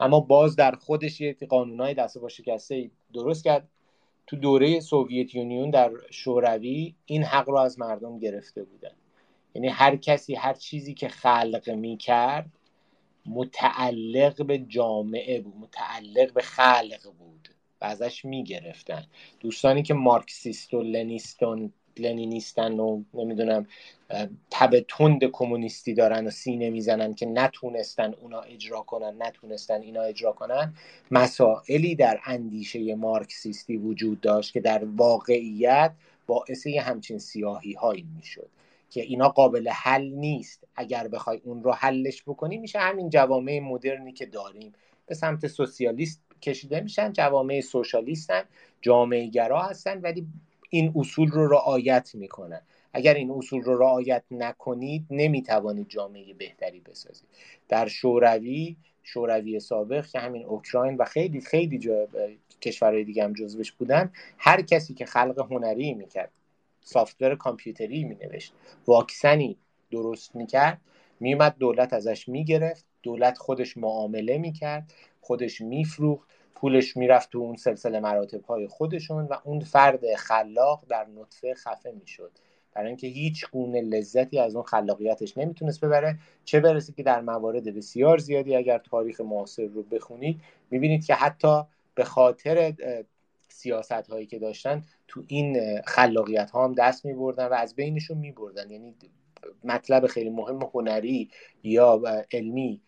[0.00, 3.68] اما باز در خودش یه قانونهای دست پا شکسته درست کرد.
[4.26, 8.92] تو دوره Soviet Union در شوروی این حق رو از مردم گرفته بودن.
[9.54, 12.46] یعنی هر کسی هر چیزی که خلق می‌کرد
[13.26, 17.48] متعلق به جامعه بود متعلق به خلق بود
[17.80, 19.06] و ازش می‌گرفتن.
[19.40, 23.66] دوستانی که مارکسیست و لنیستون لنینیستن و نمی‌دونم
[24.50, 30.32] تب تند کمونیستی دارن و سینه می‌زنن که نتونستن اونا اجرا کنن نتونستن اینا اجرا
[30.32, 30.74] کنن.
[31.10, 35.92] مسائلی در اندیشه مارکسیستی وجود داشت که در واقعیت
[36.26, 38.48] باعث همچین سیاهی هایی می‌شد
[38.90, 40.64] که اینا قابل حل نیست.
[40.76, 44.72] اگر بخوای اون رو حلش بکنی میشه همین جوامع مدرنی که داریم.
[45.06, 48.42] به سمت سوسیالیست کشیده میشن جوامع سوشالیستن
[48.80, 50.26] جامعه گرا هستن ولی
[50.74, 52.60] این اصول رو رعایت می‌کنن
[52.92, 57.28] اگر این اصول رو رعایت نکنید نمی‌توانید جامعه بهتری بسازید.
[57.68, 62.08] در شوروی شوروی سابق که همین اوکراین و خیلی خیلی جا
[62.62, 66.32] کشورهای دیگه هم جزوش بودن هر کسی که خلق هنری می‌کرد
[66.80, 68.52] سافتور کامپیوتری مینوشت
[68.86, 69.56] واکسنی
[69.90, 70.80] درست می‌کرد
[71.20, 78.00] میومد دولت ازش می‌گرفت دولت خودش معامله می‌کرد خودش میفروخت پولش می‌رفت تو اون سلسله
[78.00, 82.30] مراتب های خودشون و اون فرد خلاق در نطفه خفه می‌شد.
[82.74, 86.18] برای اینکه هیچ گونه لذتی از اون خلاقیتش نمی‌تونست ببره.
[86.44, 91.62] چه برسه که در موارد بسیار زیادی اگر تاریخ معاصر رو بخونید می‌بینید که حتی
[91.94, 92.74] به خاطر
[93.48, 98.18] سیاست هایی که داشتن تو این خلاقیت ها هم دست می بردن و از بینشون
[98.18, 98.94] می بردن یعنی
[99.64, 101.30] مطلب خیلی مهم هنری
[101.62, 102.80] یا علمی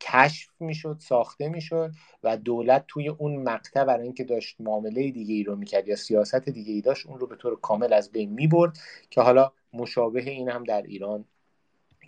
[0.00, 5.42] کشف می‌شد ساخته می‌شد و دولت توی اون مقطع برای اینکه داشت معامله دیگه ای
[5.42, 8.78] رو می‌کرد یا سیاست دیگه ای داشت اون رو به طور کامل از بین می‌برد
[9.10, 11.24] که حالا مشابه این هم در ایران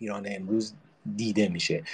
[0.01, 0.75] ایران امروز
[1.17, 1.85] دیده میشه.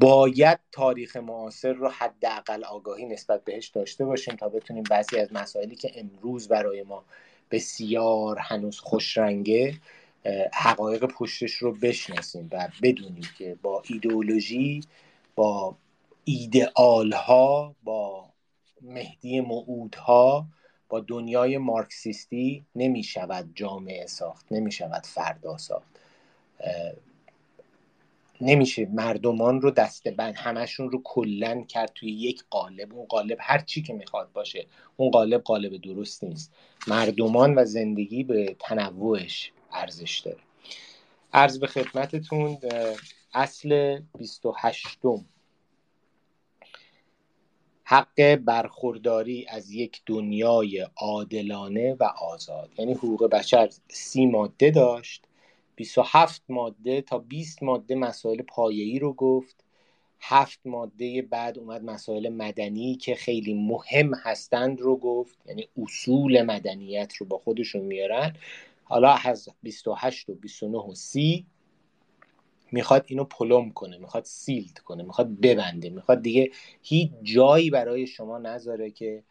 [0.00, 5.76] باید تاریخ معاصر رو حداقل آگاهی نسبت بهش داشته باشیم تا بتونیم بعضی از مسائلی
[5.76, 7.04] که امروز برای ما
[7.50, 9.74] بسیار هنوز خوشرنگه
[10.54, 14.80] حقایق پشتش رو بشناسیم و بدونیم که با ایدئولوژی
[15.36, 15.76] با
[16.24, 18.28] ایدئال ها با
[18.82, 20.46] مهدی موعودها
[20.88, 26.00] با دنیای مارکسیستی نمی شود جامعه ساخت نمی شود فردا ساخت.
[28.40, 32.94] نمیشه مردمان رو دسته بند همشون رو کلن کرد توی یک قالب.
[32.94, 36.52] اون قالب هر چی که می‌خواد باشه اون قالب قالب درست نیست.
[36.86, 40.38] مردمان و زندگی به تنوعش ارزش داره.
[41.32, 42.58] عرض به خدمتتون
[43.34, 44.98] اصل 28
[47.88, 52.70] حق برخورداری از یک دنیای عادلانه و آزاد.
[52.78, 55.24] یعنی حقوق بشر سی ماده داشت
[55.76, 59.64] 27 ماده تا 20 ماده مسائل پایه‌ای رو گفت.
[60.20, 65.38] هفت ماده بعد اومد مسائل مدنی که خیلی مهم هستند رو گفت.
[65.46, 68.36] یعنی اصول مدنیت رو با خودشون میارن.
[68.88, 71.46] حالا از 28 و 29 و 30
[72.72, 76.50] می‌خواد اینو پلم کنه می‌خواد سیلد کنه می‌خواد ببنده می‌خواد دیگه
[76.82, 79.22] هیچ جایی برای شما نذاره که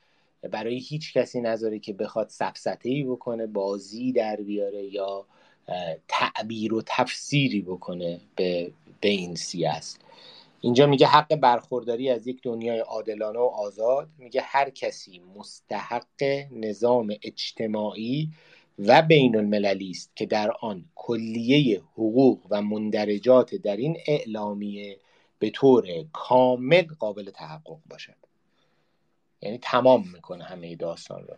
[0.51, 5.25] برای هیچ کسی نذاره که بخواد سفسته ای بکنه بازی در بیاره یا
[6.07, 10.01] تعبیر و تفسیری بکنه به, به این سیاست
[10.61, 14.09] اینجا میگه حق برخورداری از یک دنیای عادلانه و آزاد.
[14.17, 18.29] میگه هر کسی مستحق نظام اجتماعی
[18.79, 24.99] و بین المللی است که در آن کلیه حقوق و مندرجات در این اعلامیه
[25.39, 28.15] به طور کامل قابل تحقق باشد.
[29.41, 31.35] یعنی تمام می‌کنه همه داستان رو.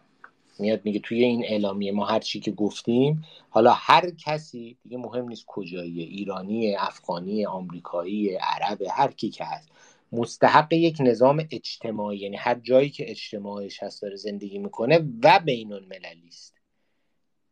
[0.60, 5.28] میاد میگه توی این اعلامیه ما هر چی که گفتیم حالا هر کسی دیگه مهم
[5.28, 9.70] نیست کجایی ایرانی افغانی آمریکایی عرب هر کی که هست.
[10.12, 15.74] مستحق یک نظام اجتماعی یعنی هر جایی که اجتماعیش هست داره زندگی می‌کنه و بین
[15.74, 16.57] المللی است.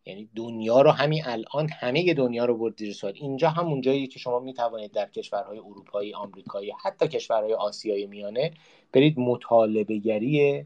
[0.06, 3.14] یعنی دنیا رو همین الان همه دنیا رو برد زیر سوال.
[3.16, 8.52] اینجا همون جایی که شما می‌توانید در کشورهای اروپایی آمریکایی حتی کشورهای آسیای میانه
[8.92, 10.66] برید مطالبه گری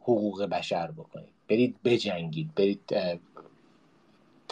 [0.00, 1.32] حقوق بشر بکنید.
[1.48, 2.54] برید بجنگید.
[2.54, 2.94] برید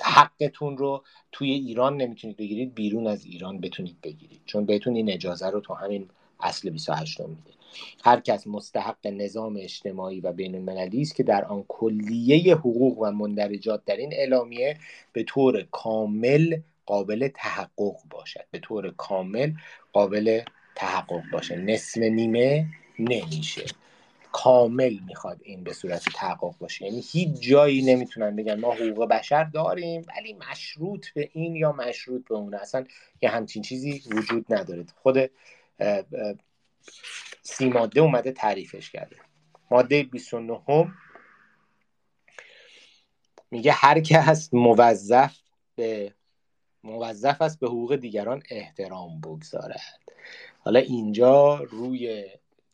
[0.02, 4.40] حقتون رو توی ایران نمی‌تونید بگیرید بیرون از ایران بتونید بگیرید.
[4.46, 6.08] چون بهتون این اجازه رو تو همین
[6.40, 7.57] اصل 28 میده.
[8.04, 13.10] هر کس مستحق نظام اجتماعی و بین المللی است که در آن کلیه حقوق و
[13.10, 14.76] مندرجات در این اعلامیه
[15.12, 18.44] به طور کامل قابل تحقق باشد.
[18.50, 19.52] به طور کامل
[19.92, 20.40] قابل
[20.74, 21.56] تحقق باشه.
[21.56, 22.66] نصف نیمه
[22.98, 23.64] نمیشه.
[24.32, 26.84] کامل می‌خواد این به صورت تحقق باشه.
[26.84, 32.28] یعنی هیچ جایی نمی‌تونن بگن ما حقوق بشر داریم ولی مشروط به این یا مشروط
[32.28, 32.54] به اون.
[32.54, 32.84] اصلا
[33.22, 34.84] یه همچین چیزی وجود نداره.
[35.02, 35.30] خود
[37.42, 39.16] سی ماده اومده تعریفش کرده.
[39.70, 40.94] ماده 29 هم
[43.50, 45.36] میگه هر کس موظف
[45.74, 46.14] به
[46.84, 49.80] موظف است به حقوق دیگران احترام بگذارد.
[50.58, 52.26] حالا اینجا روی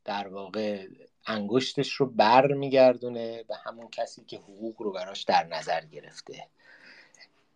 [0.04, 0.86] در واقع
[1.26, 6.48] انگشتش رو بر میگردونه به همون کسی که حقوق رو براش در نظر گرفته.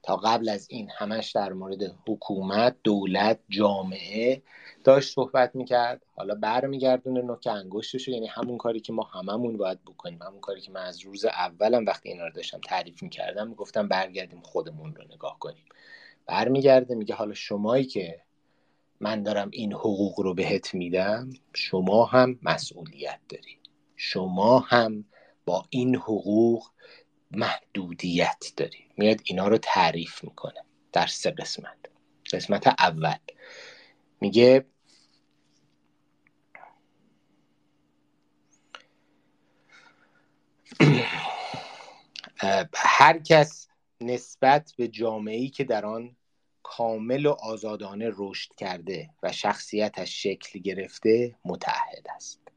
[0.03, 4.43] تا قبل از این همش در مورد حکومت دولت جامعه
[4.85, 6.03] داشت صحبت می‌کرد.
[6.17, 10.23] حالا برمیگردونه نوک انگشتش یعنی همون کاری که ما هممون باید بکنیم.
[10.23, 14.41] همون کاری که من از روز اولم وقتی اینا رو داشتم تعریف می‌کردم می‌گفتم برگردیم
[14.41, 15.65] خودمون رو نگاه کنیم.
[16.27, 18.23] برمیگرده میگه حالا شمایی که
[19.01, 23.59] من دارم این حقوق رو بهت میدم شما هم مسئولیت داری.
[23.97, 25.05] شما هم
[25.47, 26.67] با این حقوق
[27.31, 31.79] محدودیت داری میاد اینا رو تعریف می‌کنه در سه قسمت.
[32.33, 33.17] قسمت اول.
[34.21, 34.65] میگه
[42.75, 43.69] هر کس
[44.01, 46.17] نسبت به جامعه‌ای که در آن
[46.63, 52.48] کامل و آزادانه رشد کرده و شخصیتش شکل گرفته متعهد است.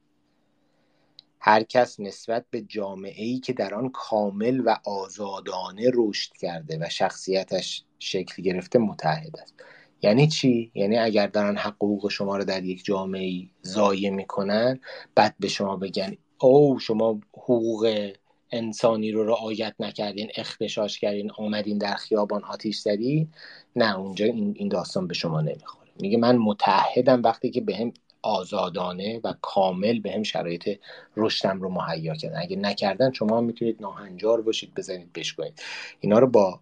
[1.44, 6.90] هر کس نسبت به جامعه ای که در آن کامل و آزادانه رشد کرده و
[6.90, 9.54] شخصیتش شکل گرفته متحد است.
[10.02, 14.80] یعنی چی؟ یعنی اگر دارن حق حقوق شما رو در یک جامعه ای ضایع می‌کنن
[15.16, 18.12] بعد به شما بگن او شما حقوق
[18.52, 23.28] انسانی رو رعایت نکردین اختشاش کردین آمدین در خیابان آتیش زدین.
[23.76, 25.90] نه اونجا این, این داستان به شما نمی‌خوره.
[26.00, 30.80] میگه من متحدم وقتی که بهم آزادانه و کامل به هم شرایط
[31.18, 32.42] رشدم رو مهیا کردن.
[32.42, 35.62] اگه نکردن شما می‌تونید ناهنجار باشید بزنید بشکنید.
[36.00, 36.60] اینا رو با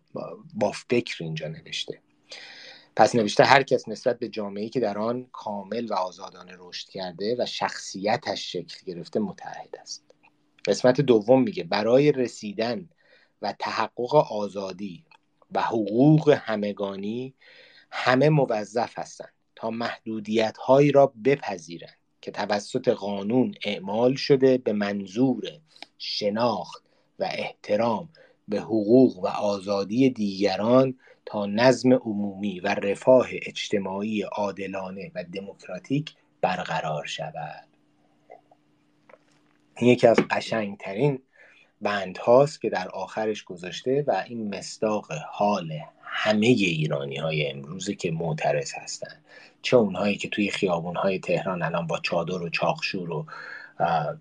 [0.54, 2.00] با فکر اینجا نوشته.
[2.96, 7.36] پس نوشته هر کس نسبت به جامعه‌ای که در آن کامل و آزادانه رشد کرده
[7.40, 10.06] و شخصیتش شکل گرفته متحد است.
[10.66, 12.90] قسمت دوم میگه برای رسیدن
[13.42, 15.06] و تحقق آزادی
[15.52, 17.34] و حقوق همگانی
[17.92, 19.34] همه موظف هستند.
[19.60, 25.44] تا محدودیت هایی را بپذیرند که توسط قانون اعمال شده به منظور
[25.98, 26.84] شناخت
[27.20, 28.10] و احترام
[28.48, 37.06] به حقوق و آزادی دیگران تا نظم عمومی و رفاه اجتماعی عادلانه و دموکراتیک برقرار
[37.06, 37.68] شود.
[39.78, 41.20] این یکی از قشنگترین
[41.82, 45.80] بند هاست که در آخرش گذاشته و این مصداق حال
[46.12, 49.24] همه ایرانی های امروزه که معترض هستند
[49.62, 53.26] چه اونهایی که توی خیابون های تهران الان با چادر و چاخشور و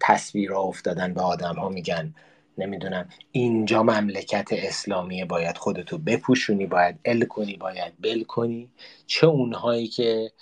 [0.01, 2.14] تصویر افتادن به آدم ها میگن
[2.59, 8.70] نمی‌دونم اینجا مملکت اسلامیه باید خودتو بپوشونی باید ال کنی باید بل کنی.
[9.07, 10.32] چه اونهایی که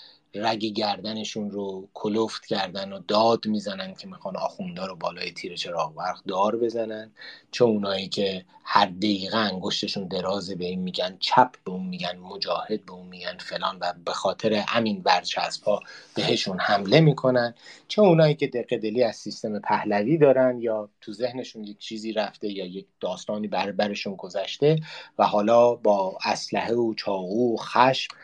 [0.42, 5.94] رگ گردنشون رو کلفت کردن و داد می‌زنن که می‌خوان آخوندا رو بالای تیر چراغ
[5.94, 7.12] برق دار بزنن.
[7.50, 12.86] چه اونایی که هر دقیقه انگشتشون درازه به این میگن چپ به اون میگن مجاهد
[12.86, 15.80] به اون میگن فلان و به خاطر همین برچسب ها
[16.14, 17.54] بهشون حمله می‌کنن.
[17.88, 22.48] چه اونایی که دقیقه دلی از سیستم پهلوی دارن یا تو ذهنشون یک چیزی رفته
[22.48, 24.80] یا یک داستانی بر برشون گذشته
[25.18, 28.14] و حالا با اسلحه و چاقو و خشم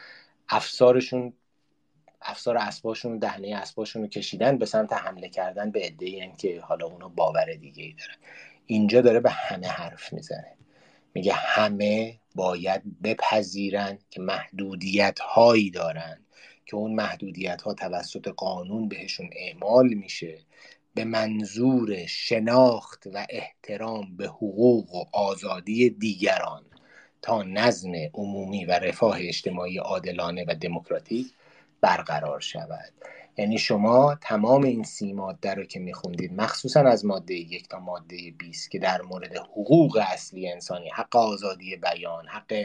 [0.48, 1.32] افسارشون
[2.24, 7.08] افسار اسباشون دهنه اسباشون رو کشیدن به سمت حمله کردن به عده که حالا اونا
[7.08, 8.16] باور دیگه ای دارن
[8.66, 10.56] اینجا داره به همه حرف می‌زنه.
[11.14, 16.18] میگه همه باید بپذیرن که محدودیت هایی دارن
[16.66, 20.38] که اون محدودیت ها توسط قانون بهشون اعمال میشه
[20.94, 26.64] به منظور شناخت و احترام به حقوق و آزادی دیگران
[27.22, 31.26] تا نظم عمومی و رفاه اجتماعی عادلانه و دموکراتیک
[31.82, 32.92] برقرار شود.
[33.36, 38.16] یعنی شما تمام این سی ماده رو که میخوندید مخصوصا از ماده یک تا ماده
[38.38, 42.64] 20 که در مورد حقوق اصلی انسانی حق آزادی بیان حق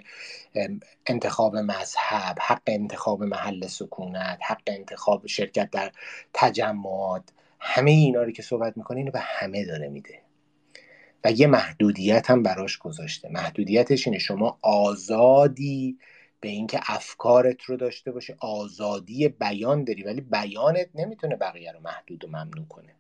[1.05, 5.91] انتخاب مذهب حق انتخاب محل سکونت حق انتخاب شرکت در
[6.34, 7.24] تجمعات
[7.59, 10.22] همه اینا رو که صحبت می‌کنه اینو به همه داره میده.
[11.24, 13.30] و یه محدودیت هم براش گذاشته.
[13.30, 15.97] محدودیتش اینه شما آزادی
[16.41, 20.03] به اینکه افکارت رو داشته باشه آزادی بیان داری.
[20.03, 22.93] ولی بیانت نمی‌تونه بقیه رو محدود و ممنوع کنه.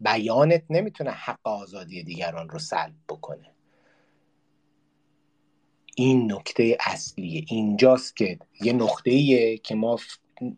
[0.00, 3.50] بیانت نمی‌تونه حق آزادی دیگران رو سلب بکنه.
[5.94, 7.44] این نکته اصلیه.
[7.48, 9.98] اینجاست که یه نقطه که ما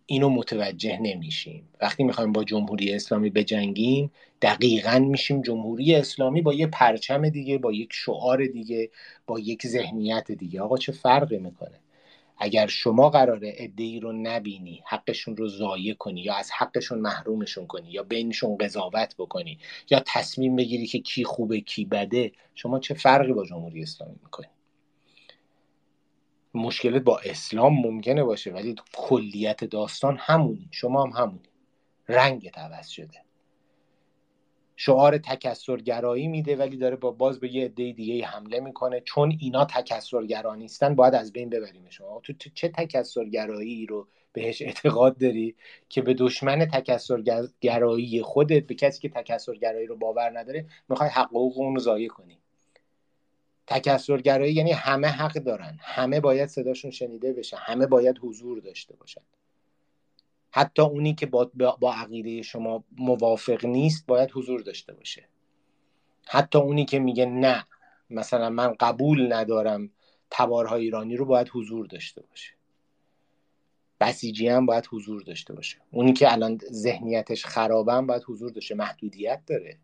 [0.07, 1.69] اینو متوجه نمیشیم.
[1.81, 4.11] وقتی می‌خوایم با جمهوری اسلامی بجنگیم
[4.43, 8.91] دقیقا میشیم جمهوری اسلامی با یه پرچم دیگه با یک شعار دیگه
[9.27, 10.61] با یک ذهنیت دیگه.
[10.61, 11.81] آقا چه فرقی می‌کنه؟
[12.43, 17.91] اگر شما قراره ادعی رو نبینی حقشون رو ضایع کنی یا از حقشون محرومشون کنی
[17.91, 19.59] یا بینشون قضاوت بکنی
[19.91, 24.47] یا تصمیم بگیری که کی خوبه کی بده شما چه فرقی با جمهوری اسلامی می‌کنی؟
[26.55, 30.69] مشکلت با اسلام ممکنه باشه ولی کلیت داستان همونی.
[30.71, 31.49] شما هم همونی.
[32.09, 33.30] رنگ عوض شده.
[34.83, 39.01] شعار تکسرگرایی میده ولی داره با باز به یه عده دیگه حمله می‌کنه.
[39.01, 45.19] چون اینا تکسرگرا نیستن باید از بین ببریم شما تو چه تکسرگرایی رو بهش اعتقاد
[45.19, 45.57] داری
[45.89, 51.75] که به دشمن تکسرگرایی خودت به کسی که تکسرگرایی رو باور نداره می‌خوای حقوق اون
[51.75, 52.39] رو ضایع کنی؟
[53.67, 55.79] تکسرگرایی یعنی همه حق دارن.
[55.81, 59.23] همه باید صداشون شنیده بشه همه باید حضور داشته باشن.
[60.51, 65.29] حتی اونی که با, با عقیده شما موافق نیست باید حضور داشته باشه.
[66.27, 67.65] حتی اونی که میگه نه
[68.11, 69.91] مثلا من قبول ندارم
[70.31, 72.53] تبارهای ایرانی رو باید حضور داشته باشه.
[74.01, 75.77] بسیجی هم باید حضور داشته باشه.
[75.91, 78.75] اونی که الان ذهنیتش خرابه هم باید حضور داشته.
[78.75, 79.79] محدودیت داره.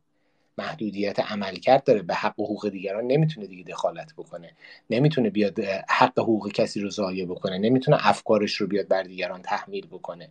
[0.59, 2.03] محدودیت عملکرد داره.
[2.03, 4.53] به حق حقوق دیگران نمی‌تونه دیگه دخالت بکنه.
[4.91, 7.59] نمی‌تونه بیاد حق حقوق کسی رو ضایع بکنه.
[7.59, 10.29] نمی‌تونه افکارش رو بیاد بر دیگران تحمیل بکنه.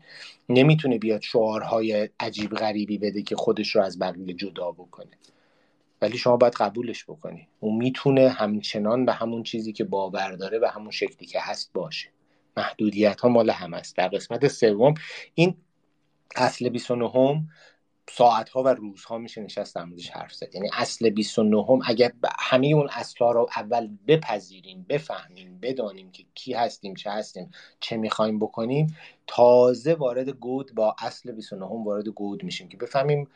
[0.49, 5.11] نمی‌تونه بیاد شعارهای عجیب غریبی بده که خودش رو از بقیه جدا بکنه.
[6.01, 7.47] ولی شما باید قبولش بکنی.
[7.59, 12.09] اون می‌تونه همچنان به همون چیزی که باور داره و همون شکلی که هست باشه.
[12.57, 14.93] محدودیت ها مال هم است در قسمت سوم
[15.35, 15.57] این
[16.35, 17.41] اصل 29 ساعت
[18.53, 20.55] ها و روزها میشه نشست در حرف زد.
[20.55, 26.53] یعنی اصل 29 هم اگر همه اون اصلا رو اول بپذیریم بفهمیم بدانیم که کی
[26.53, 28.97] هستیم چه هستیم چه می‌خوایم بکنیم
[29.27, 33.27] تازه وارد گود با اصل 29 هم وارد گود میشیم که بفهمیم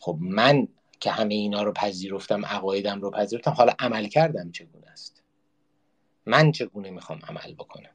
[0.00, 0.68] خب من
[1.00, 5.22] که همه اینا رو پذیرفتم عقایدم رو پذیرفتم حالا عمل کردم چگونه است؟
[6.26, 7.90] من چگونه می‌خوام عمل بکنم؟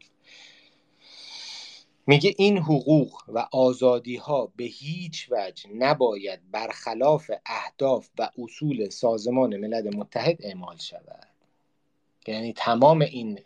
[2.10, 9.58] میگه این حقوق و آزادی ها به هیچ وجه نباید برخلاف اهداف و اصول سازمان
[9.58, 11.28] ملل متحد اعمال شود.
[12.28, 13.40] یعنی تمام این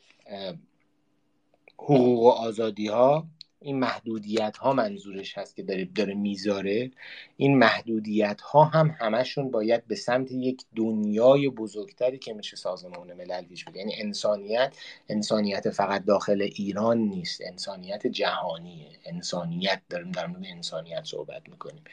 [1.77, 3.27] حقوق و آزادی ها
[3.63, 6.91] این محدودیت ها منظورش هست که داره, داره می‌ذاره.
[7.37, 13.41] این محدودیت ها هم همشون باید به سمت یک دنیای بزرگتری که میشه سازمان ملل
[13.41, 14.75] پیش یعنی انسانیت
[15.09, 17.41] انسانیت فقط داخل ایران نیست.
[17.45, 18.89] انسانیت جهانیه.
[19.05, 21.83] انسانیت داریم در مورد انسانیت صحبت می‌کنیم.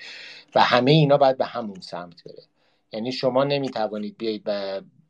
[0.55, 2.43] و همه اینا باید به همون سمت بره.
[2.93, 4.45] یعنی شما نمی‌توانید بیایید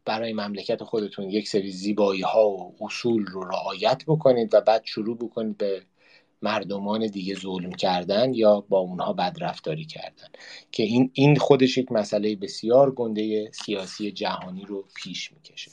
[0.04, 5.16] برای مملکت خودتون یک سری زیبایی ها و اصول رو رعایت بکنید و بعد شروع
[5.16, 5.82] بکنید به
[6.42, 10.28] مردمان دیگه ظلم کردن یا با اونها بدرفتاری کردن.
[10.72, 15.70] که این این خودش یک مسئله بسیار گنده سیاسی جهانی رو پیش می‌کشه.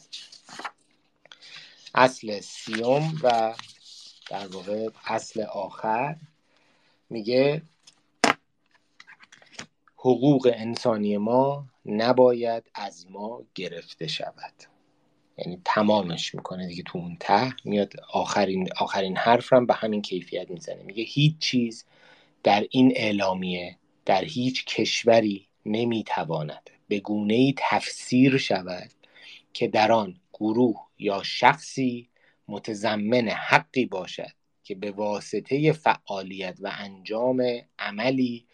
[1.96, 3.56] اصل سیوم و
[4.30, 6.16] در واقع اصل آخر
[7.10, 7.62] میگه
[9.98, 14.77] حقوق انسانی ما نباید از ما گرفته شود.
[15.38, 20.52] یعنی تمامش می‌کنه دیگه تو اون ته میاد آخرین آخرین حرف هم به همین کیفیت
[20.52, 20.84] می‌زنه.
[20.84, 21.86] میگه هیچ چیز
[22.44, 28.92] در این اعلامیه در هیچ کشوری نمی‌تواند به گونه ای تفسیر شود
[29.54, 32.10] که در آن گروه یا شخصی
[32.48, 34.32] متضمن حقی باشد
[34.64, 37.44] که به واسطه فعالیت و انجام
[37.80, 38.46] عملی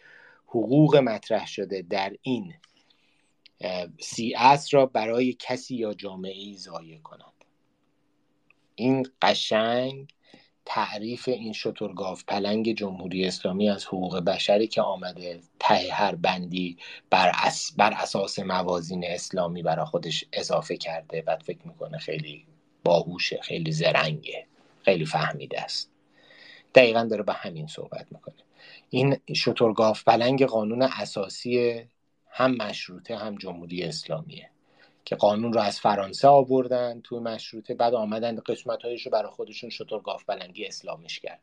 [0.46, 2.54] حقوق مطرح شده در این
[4.00, 4.34] سی
[4.72, 7.32] را برای کسی یا جامعه ای ضایع کند
[8.74, 10.14] این قشنگ
[10.66, 16.78] تعریف این شترگاف پلنگ جمهوری اسلامی از حقوق بشری که آمده ته هر بندی
[17.10, 17.32] بر,
[17.76, 22.46] بر اساس موازین اسلامی برای خودش اضافه کرده بعد فکر می‌کنه خیلی
[22.84, 24.46] باهوشه خیلی زرنگه
[24.82, 25.90] خیلی فهمیده است.
[26.74, 28.34] دقیقا داره به همین صحبت می‌کنه.
[28.90, 31.84] این شترگاف پلنگ قانون اساسی
[32.36, 34.50] هم مشروطه هم جمهوری اسلامیه
[35.04, 40.24] که قانون رو از فرانسه آوردن توی مشروطه بعد آمدن قسمت رو برای خودشون شترگاف
[40.24, 41.38] بلنگی اسلامیش کردن.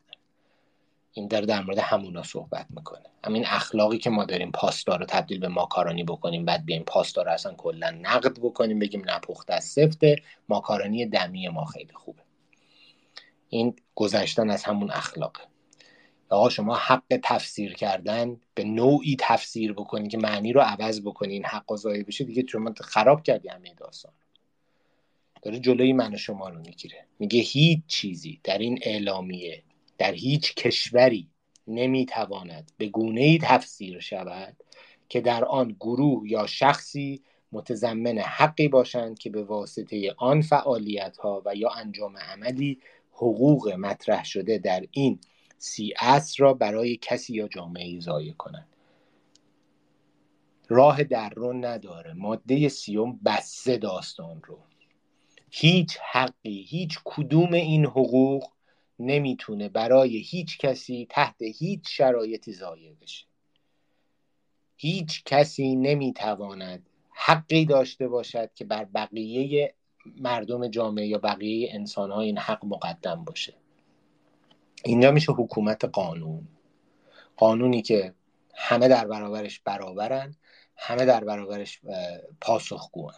[1.12, 3.06] این در در مورد همونا صحبت می‌کنه.
[3.24, 7.30] همین اخلاقی که ما داریم پاستا رو تبدیل به ماکارونی بکنیم بعد بیایم پاستا رو
[7.30, 10.16] اصلا کلا نقد بکنیم بگیم نپخته از سفته
[10.48, 12.22] ماکارونی دمی ما خیلی خوبه.
[13.48, 15.51] این گذشتن از همون اخلاقه.
[16.32, 21.44] آقا شما حق تفسیر کردن به نوعی تفسیر بکنی که معنی رو عوض بکنی این
[21.44, 24.12] حق ضایع بشه دیگه شما خراب کردی همه داستان
[25.42, 27.06] داره جلوی من و شما رو می‌گیره.
[27.18, 29.62] میگه هیچ چیزی در این اعلامیه
[29.98, 31.28] در هیچ کشوری
[31.66, 34.56] نمی‌تواند به گونه ای تفسیر شود
[35.08, 37.22] که در آن گروه یا شخصی
[37.52, 42.78] متضمن حقی باشند که به واسطه آن فعالیت ها و یا انجام عملی
[43.12, 45.18] حقوق مطرح شده در این
[45.64, 48.68] سی اصر را برای کسی یا جامعه ضایع کنند
[50.68, 52.12] راه درون نداره.
[52.12, 54.58] ماده سیوم بسته داستان رو.
[55.50, 58.50] هیچ حقی هیچ کدوم این حقوق
[58.98, 63.26] نمی‌تونه برای هیچ کسی تحت هیچ شرایطی ضایع بشه.
[64.76, 69.74] هیچ کسی نمی‌تواند حقی داشته باشد که بر بقیه
[70.16, 73.61] مردم جامعه یا بقیه انسان ها این حق مقدم باشه.
[74.84, 76.48] اینجا میشه حکومت قانون.
[77.36, 78.14] قانونی که
[78.54, 80.36] همه در برابرش برابرن
[80.76, 81.80] همه در برابرش
[82.40, 83.14] پاسخگوان.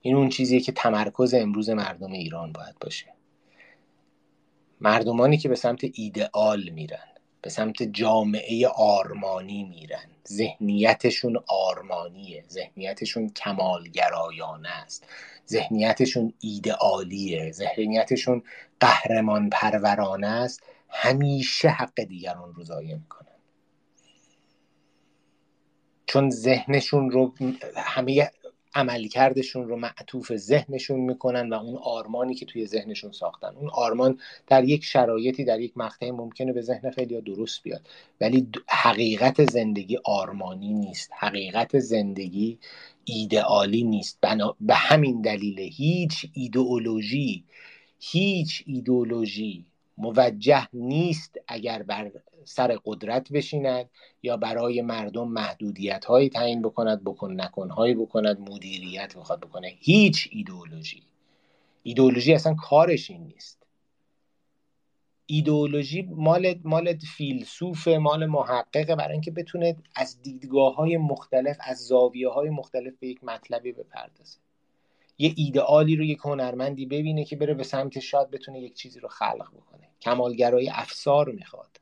[0.00, 3.06] این اون چیزیه که تمرکز امروز مردم ایران باید باشه.
[4.80, 7.12] مردمانی که به سمت ایدئال میرن
[7.42, 10.06] به سمت جامعه آرمانی میرن.
[10.28, 15.06] ذهنیتشون آرمانیه ذهنیتشون کمالگرایانه است.
[15.48, 18.42] ذهنیتشون ایدئالیه ذهنیتشون
[18.80, 20.62] قهرمان پرورانه است.
[20.92, 23.28] همیشه حق دیگران رو ضایع می‌کنن.
[26.06, 27.34] چون ذهنشون رو
[27.76, 28.30] همه
[28.74, 33.56] عملکردشون رو معطوف ذهنشون می‌کنن و اون آرمانی که توی ذهنشون ساختن.
[33.56, 37.88] اون آرمان در یک شرایطی در یک مقطعی ممکنه به ذهن خیلی درست بیاد.
[38.20, 41.10] ولی حقیقت زندگی آرمانی نیست.
[41.18, 42.58] حقیقت زندگی
[43.04, 44.18] ایدئالی نیست.
[44.60, 47.44] به همین دلیل هیچ ایدئولوژی
[48.00, 49.71] هیچ ایدئولوژی
[50.02, 52.10] موجه نیست اگر بر
[52.44, 53.90] سر قدرت بشیند
[54.22, 59.72] یا برای مردم محدودیت هایی تعیین بکند بکن نکن هایی بکند مدیریت می‌خواد بکنه.
[59.78, 61.02] هیچ ایدئولوژی.
[61.82, 63.62] ایدئولوژی اصلا کارش این نیست.
[65.26, 72.28] ایدئولوژی مال مال فیلسوف مال محققه برای اینکه بتونه از دیدگاه های مختلف از زاویه
[72.28, 74.38] های مختلف به یک مطلبی بپردازه.
[75.18, 79.08] یه ایدئالی رو یک هنرمندی ببینه که بره به سمت شاد بتونه یک چیزی رو
[79.08, 79.88] خلق بکنه.
[80.00, 81.80] کمالگرایی افسار می‌خواد.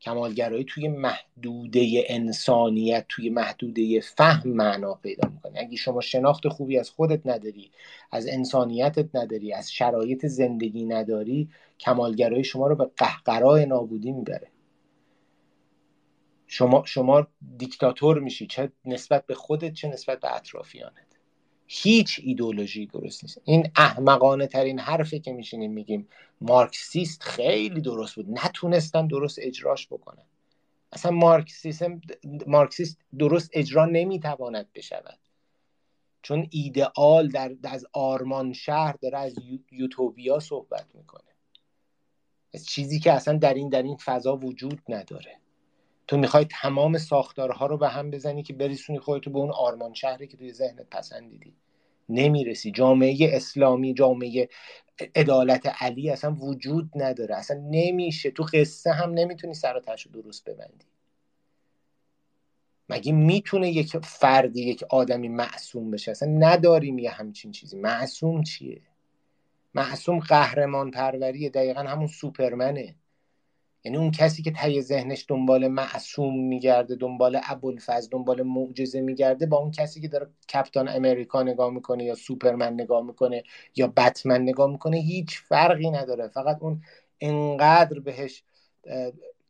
[0.00, 5.60] کمالگرایی توی محدوده انسانیت توی محدوده فهم معنا پیدا می‌کنه.
[5.60, 7.70] اگه شما شناخت خوبی از خودت نداری
[8.12, 11.48] از انسانیتت نداری از شرایط زندگی نداری
[11.80, 14.50] کمالگرایی شما رو به قهقرای نابودی می‌بره.
[16.46, 17.26] شما شما
[17.58, 21.15] دیکتاتور میشی چه نسبت به خودت چه نسبت به اطرافیانت.
[21.66, 23.40] هیچ ایدولوژی درست نیست.
[23.44, 26.08] این احمقانه ترین حرفی که میشینیم میگیم
[26.40, 28.26] مارکسیست خیلی درست بود.
[28.28, 30.24] نتونستن درست اجراش بکنن.
[30.92, 32.00] اصلا مارکسیسم
[32.46, 35.18] مارکسیست درست اجرا نمی‌تواند بشود.
[36.22, 39.34] چون ایدئال در از آرمان شهر داره از
[39.70, 41.22] یوتوبیا صحبت می‌کنه.
[42.54, 45.36] از چیزی که اصلا در این در این فضا وجود نداره.
[46.08, 50.26] تو می‌خوای تمام ساختارها رو به هم بزنی که بریسونی خودتو به اون آرمان شهری
[50.26, 51.54] که توی ذهنت پسندیدی.
[52.08, 52.70] نمی‌رسی.
[52.70, 54.48] جامعه اسلامی جامعه
[55.16, 57.36] عدالت علی اصلا وجود نداره.
[57.36, 58.30] اصلا نمیشه.
[58.30, 60.86] تو قصه هم نمی‌تونی سر رو درست ببندی.
[62.88, 67.76] مگه می‌تونه یک فردی یک آدمی معصوم بشه؟ اصلا نداریم یه همچین چیزی.
[67.76, 68.82] معصوم چیه؟
[69.74, 72.94] معصوم قهرمان پروریه دقیقا همون سوپرمنه.
[73.86, 79.56] یعنی اون کسی که تای ذهنش دنبال معصوم میگرده دنبال ابوالفضل دنبال معجزه میگرده با
[79.56, 83.42] اون کسی که داره کپتان امریکا نگاه می‌کنه یا سوپرمن نگاه می‌کنه
[83.76, 86.28] یا بتمن نگاه می‌کنه هیچ فرقی نداره.
[86.28, 86.82] فقط اون
[87.20, 88.42] انقدر بهش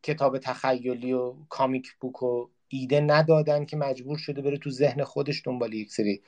[0.02, 5.42] کتاب تخیلی و کامیک بوک و ایده ندادن که مجبور شده بره تو ذهن خودش
[5.44, 6.22] دنبال یک سری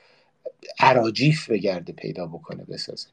[0.81, 3.09] عراجیف بگرده پیدا بکنه بسازه.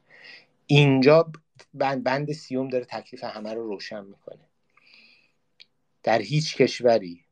[0.66, 1.32] اینجا
[1.74, 4.55] بند, بند سیوم داره تکلیف همه رو روشن می‌کنه.
[6.06, 7.24] در هیچ کشوری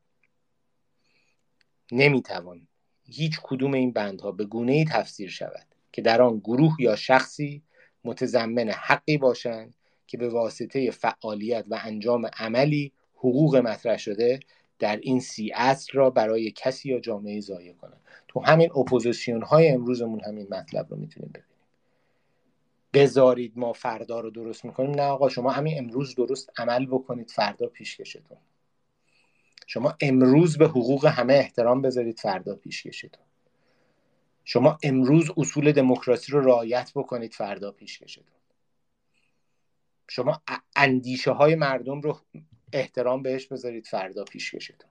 [1.91, 2.67] نمی‌توان
[3.03, 7.63] هیچ کدوم این بندها به گونه ای تفسیر شود که در آن گروه یا شخصی
[8.03, 9.75] متضمن حقی باشند
[10.07, 14.39] که به واسطه فعالیت و انجام عملی حقوق مطرح شده
[14.79, 18.01] در این سی اصل را برای کسی یا جامعه ضایع کنند.
[18.27, 21.49] تو همین اپوزیسیون های امروزمون همین مطلب رو می‌تونیم ببینیم.
[22.93, 24.91] بذارید ما فردا رو درست می‌کنیم.
[24.91, 28.37] نه آقا شما همین امروز درست عمل بکنید فردا پیشکشتون
[29.65, 33.23] شما امروز به حقوق همه احترام بذارید فردا پیشکشتون
[34.43, 38.25] شما امروز اصول دموکراسی رو رعایت بکنید فردا پیشکشتون
[40.07, 40.41] شما
[40.75, 42.19] اندیشه های مردم رو
[42.73, 44.89] احترام بهش بذارید فردا پیشکشتون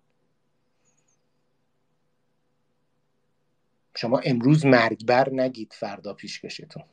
[3.96, 6.84] شما امروز مرگبر نگید فردا پیشکشتون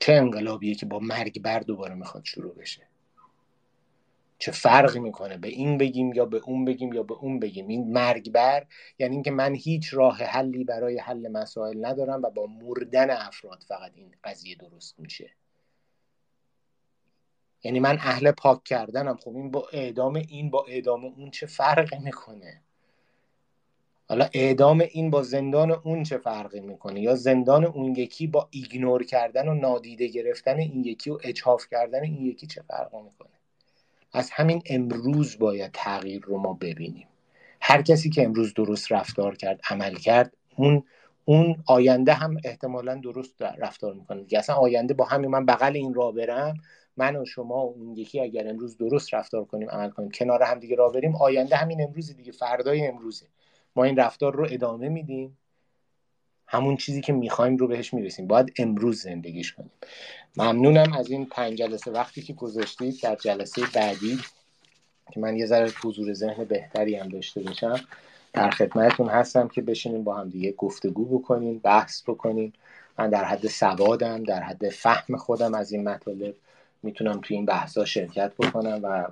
[0.00, 2.88] چه انقلابیه که با مرگبر دوباره می‌خواد شروع بشه؟
[4.38, 7.92] چه فرقی می‌کنه؟ به این بگیم یا به اون بگیم یا به اون بگیم؟ این
[7.92, 8.66] مرگبر
[8.98, 13.92] یعنی اینکه من هیچ راه حلی برای حل مسائل ندارم و با مردن افراد فقط
[13.94, 15.30] این قضیه درست میشه.
[17.64, 19.16] یعنی من اهل پاک کردنم.
[19.16, 22.60] خب این با اعدام این با اعدام اون چه فرقی می‌کنه؟
[24.08, 29.04] حالا اعدام این با زندان اون چه فرقی می‌کنه؟ یا زندان اون یکی با ایگنور
[29.04, 33.43] کردن و نادیده گرفتن این یکی و اجحاف کردن این یکی چه فرقی می‌کنه؟
[34.14, 37.08] از همین امروز باید تغییر رو ما ببینیم.
[37.60, 40.84] هر کسی که امروز درست رفتار کرد عمل کرد اون
[41.24, 44.22] اون آینده هم احتمالا درست رفتار می‌کنه.
[44.22, 46.54] دیگه اصلا آینده با همین من بغل این را برم
[46.96, 50.58] من و شما و اون یکی اگر امروز درست رفتار کنیم عمل کنیم کنار هم
[50.58, 53.26] دیگه را بریم آینده همین امروز دیگه فردای امروزه.
[53.76, 55.38] ما این رفتار رو ادامه میدیم.
[56.46, 58.26] همون چیزی که می‌خوایم رو بهش می‌رسیم.
[58.26, 59.70] باید امروز زندگیش کنیم.
[60.36, 64.18] ممنونم از این پنج جلسه وقتی که گذاشتید در جلسه بعدی
[65.12, 67.80] که من یه ذره حضور ذهن بهتری هم داشته باشم.
[68.32, 72.52] در خدمتتون هستم که بشینیم با هم دیگه گفتگو بکنیم بحث بکنیم.
[72.98, 76.34] من در حد سوادم در حد فهم خودم از این مطالب
[76.82, 79.06] می‌تونم توی این بحثا شرکت بکنم و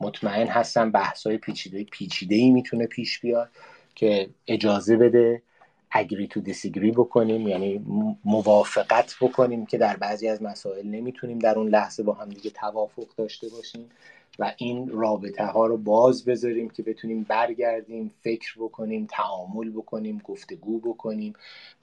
[0.00, 3.50] مطمئن هستم بحثای پیچیده پیچیده ای می‌تونه پیش بیاد
[3.94, 5.42] که اجازه بده
[5.90, 7.80] اگری تو دیسیگری بکنیم یعنی
[8.24, 13.08] موافقت بکنیم که در بعضی از مسائل نمی‌تونیم در اون لحظه با هم دیگه توافق
[13.16, 13.90] داشته باشیم.
[14.38, 20.80] و این رابطه ها رو باز بذاریم که بتونیم برگردیم فکر بکنیم تعامل بکنیم گفتگو
[20.80, 21.32] بکنیم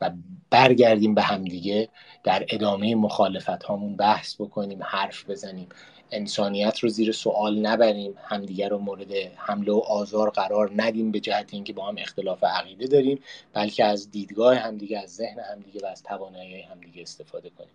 [0.01, 0.11] و
[0.49, 1.89] برگردیم به همدیگه
[2.23, 5.67] در ادامه مخالفت هامون بحث بکنیم حرف بزنیم.
[6.11, 11.53] انسانیت رو زیر سوال نبریم همدیگه رو مورد حمله و آزار قرار ندیم به جهت
[11.53, 13.19] اینکه با هم اختلاف عقیده داریم
[13.53, 17.73] بلکه از دیدگاه همدیگه از ذهن همدیگه و از توانایی همدیگه استفاده کنیم.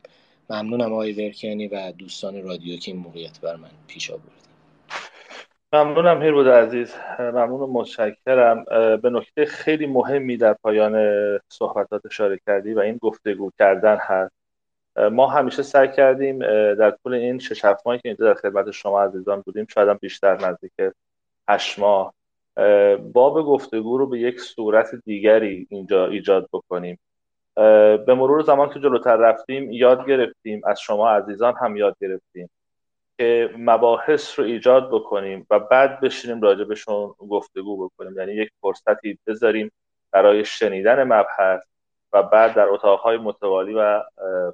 [0.51, 4.48] ممنونم آقای ورکیانی و دوستان رادیو که این موقعیت بر من پیش آوردیم
[5.73, 6.95] ممنونم هیرود عزیز.
[7.19, 8.65] ممنون متشکرم.
[9.03, 10.95] به نکته خیلی مهمی در پایان
[11.49, 14.33] صحبتات اشاره کردی و این گفتگو کردن هست.
[15.13, 16.39] ما همیشه سعی کردیم
[16.75, 19.99] در طول این شش هفت ماهی که اینجا در خدمت شما عزیزان بودیم شاید هم
[20.01, 20.73] بیشتر نزدیک
[21.49, 22.15] هشت ماه
[23.13, 26.99] باب گفتگو رو به یک صورت دیگری اینجا ایجاد بکنیم.
[28.07, 32.51] به مرور زمان که جلوتر رفتیم یاد گرفتیم از شما عزیزان هم یاد گرفتیم.
[33.19, 38.19] که مباحث رو ایجاد بکنیم و بعد بشینیم راجبشون گفتگو بکنیم.
[38.19, 39.73] یعنی یک فرصتی بذاریم
[40.11, 41.63] برای شنیدن مبحث
[42.13, 44.03] و بعد در اتاقهای متوالی و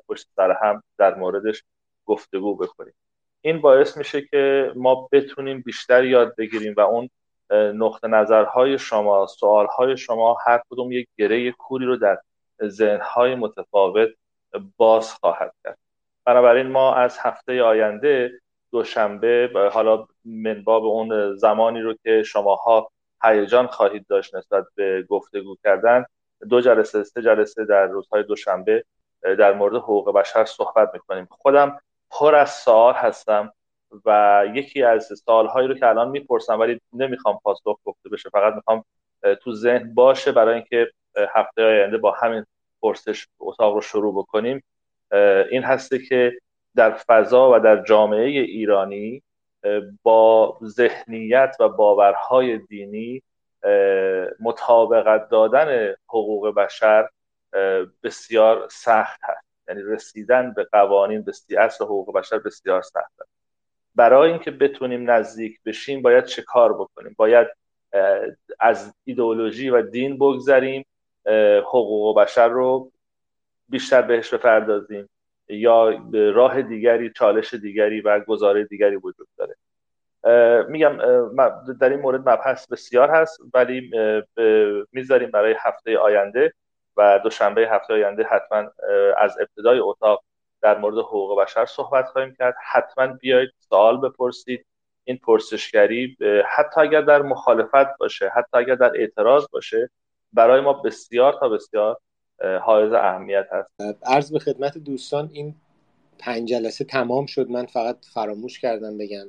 [0.09, 1.62] پشت سر هم در موردش
[2.07, 2.95] گفتگو بکنیم.
[3.41, 7.11] این باعث میشه که ما بتونیم بیشتر یاد بگیریم و اون
[7.75, 12.19] نقطه نظرهای شما سوالهای شما هر کدوم یک گره کوری رو در
[12.65, 14.09] ذهنهای متفاوت
[14.77, 15.79] باز خواهد کرد.
[16.25, 18.41] بنابراین ما از هفته آینده
[18.75, 22.91] دوشنبه حالا منباب اون زمانی رو که شماها
[23.22, 26.05] هیجان خواهید داشت نسبت به گفتگو کردن
[26.51, 28.85] دو جلسه سه جلسه در روزهای دوشنبه
[29.22, 31.29] در مورد حقوق بشر صحبت می‌کنیم.
[31.31, 31.79] خودم
[32.11, 33.53] پر از سوال هستم
[34.05, 38.85] و یکی از سوالهایی رو که الان می‌پرسم ولی نمی‌خوام پاسخ گفته بشه فقط می‌خوام
[39.43, 40.91] تو ذهن باشه برای اینکه
[41.35, 42.45] هفته آینده با همین
[42.83, 44.64] پرسش اتاق رو شروع بکنیم.
[45.51, 46.39] این هسته که
[46.77, 49.22] در فضا و در جامعه ایرانی
[50.03, 53.22] با ذهنیت و باورهای دینی
[54.41, 57.09] مطابقت دادن حقوق بشر
[58.03, 59.47] بسیار سخت هست.
[59.68, 63.31] یعنی رسیدن به قوانین به اصل حقوق بشر بسیار سخت هست.
[63.95, 67.49] برای اینکه بتونیم نزدیک بشیم باید چه کار بکنیم؟ باید
[68.61, 70.87] از ایدئولوژی و دین بگذریم
[71.66, 72.93] حقوق بشر رو
[73.68, 75.09] بیشتر بهش بپردازیم.
[75.49, 79.57] یا راه دیگری چالش دیگری و گزاره دیگری وجود داره.
[80.69, 80.99] میگم
[81.81, 83.91] در این مورد مبحث بسیار هست ولی
[84.93, 86.53] می‌ذاریم برای هفته آینده
[86.97, 88.71] و دوشنبه هفته آینده حتما
[89.19, 90.25] از ابتدای اتاق
[90.63, 92.55] در مورد حقوق بشر صحبت خواهیم کرد.
[92.73, 94.67] حتما بیایید سوال بپرسید.
[95.05, 96.17] این پرسشگری
[96.57, 99.91] حتی اگر در مخالفت باشه حتی اگر در اعتراض باشه
[100.33, 101.99] برای ما بسیار تا بسیار
[102.41, 103.70] حائز اهمیت هست.
[104.03, 105.55] عرض به خدمت دوستان این
[106.18, 107.51] پنج جلسه تمام شد.
[107.51, 109.26] من فقط فراموش کردم بگم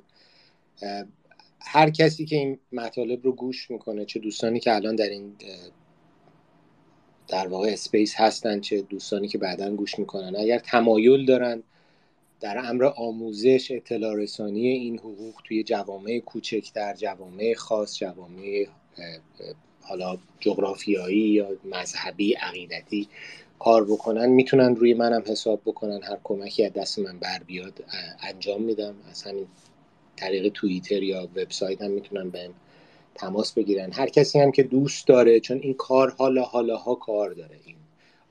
[1.62, 5.36] هر کسی که این مطالب رو گوش می‌کنه چه دوستانی که الان در این
[7.28, 10.36] در واقع اسپیس هستن چه دوستانی که بعدا گوش می‌کنن.
[10.36, 11.64] اگر تمایل دارن
[12.40, 18.66] در امر آموزش اطلاع رسانی این حقوق توی جوامع کوچکتر جوامع خاص جوامع
[19.88, 23.08] حالا جغرافیایی یا مذهبی عقیدتی
[23.60, 27.84] کار بکنن می‌تونن روی منم حساب بکنن هر کمکی از دست من بر بیاد
[28.24, 28.96] انجام میدم.
[29.12, 29.48] از همین
[30.16, 32.50] طریق توییتر یا وبسایت هم می‌تونن به
[33.16, 33.92] تماس بگیرن.
[33.92, 37.76] هر کسی هم که دوست داره چون این کار حالا حالا ها کار داره این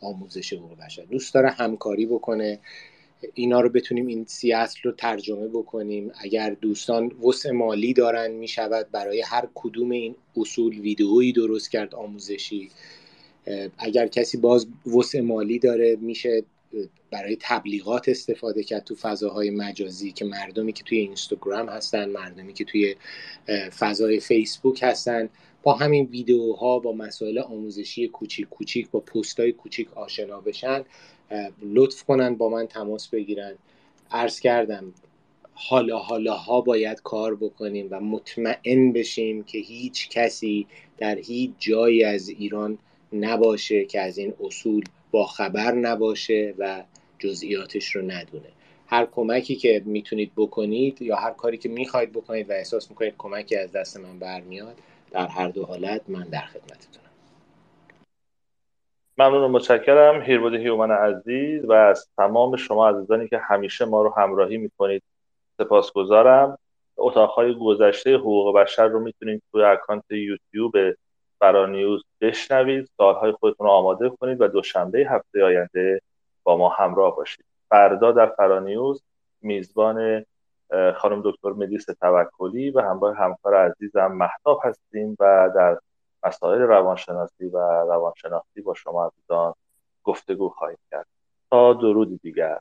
[0.01, 1.03] آموزش حقوق بشر.
[1.03, 2.59] دوست داره همکاری بکنه.
[3.35, 6.13] اینا رو بتونیم این سی اصل رو ترجمه بکنیم.
[6.21, 12.71] اگر دوستان وسع مالی دارن می‌شود برای هر کدوم این اصول ویدئویی درست کرد آموزشی.
[13.79, 14.67] اگر کسی باز
[14.97, 16.43] وسع مالی داره میشه
[17.11, 22.65] برای تبلیغات استفاده کرد تو فضاهای مجازی که مردمی که توی اینستاگرام هستن مردمی که
[22.65, 22.97] توی
[23.79, 25.29] فضای فیسبوک هستن.
[25.63, 30.85] با همین ویدیوها با مسائل آموزشی کوچیک کوچیک با پستای کوچیک آشنا بشن.
[31.63, 33.55] لطف کنن با من تماس بگیرن.
[34.11, 34.95] عرض کردم
[35.55, 40.67] حالا حالا ها باید کار بکنیم و مطمئن بشیم که هیچ کسی
[40.99, 42.79] در هیچ جایی از ایران
[43.13, 46.85] نباشه که از این اصول با خبر نباشه و
[47.19, 48.49] جزئیاتش رو ندونه.
[48.87, 53.57] هر کمکی که می‌تونید بکنید یا هر کاری که می‌خواید بکنید و احساس می‌کنید کمکی
[53.57, 54.77] از دست من برمیاد
[55.11, 57.04] در هر دو حالت من در خدمتتونم.
[59.19, 60.23] ممنون و متشکرم.
[60.23, 65.03] هیربود هیومن عزیز و از تمام شما عزیزانی که همیشه ما رو همراهی می‌کنید.
[65.59, 66.59] سپاسگزارم.
[66.97, 70.73] اتاقهای گذشته حقوق بشر رو می‌تونید توی اکانت یوتیوب
[71.39, 72.91] فرانیوز بشنوید.
[72.97, 76.01] سالهای خودتون رو آماده کنید و دوشنبه هفته آینده
[76.43, 77.45] با ما همراه باشید.
[77.69, 79.03] فردا در فرانیوز
[79.43, 80.25] میزبان
[80.97, 85.79] خانم دکتر مدیس توکلی و همراه همکار عزیزم محتاب هستیم و در
[86.25, 89.55] مسائل روانشناسی و روانشناسی با شما عزیزان
[90.05, 91.07] گفتگو خواهیم کرد.
[91.51, 92.59] تا درودی دیگر.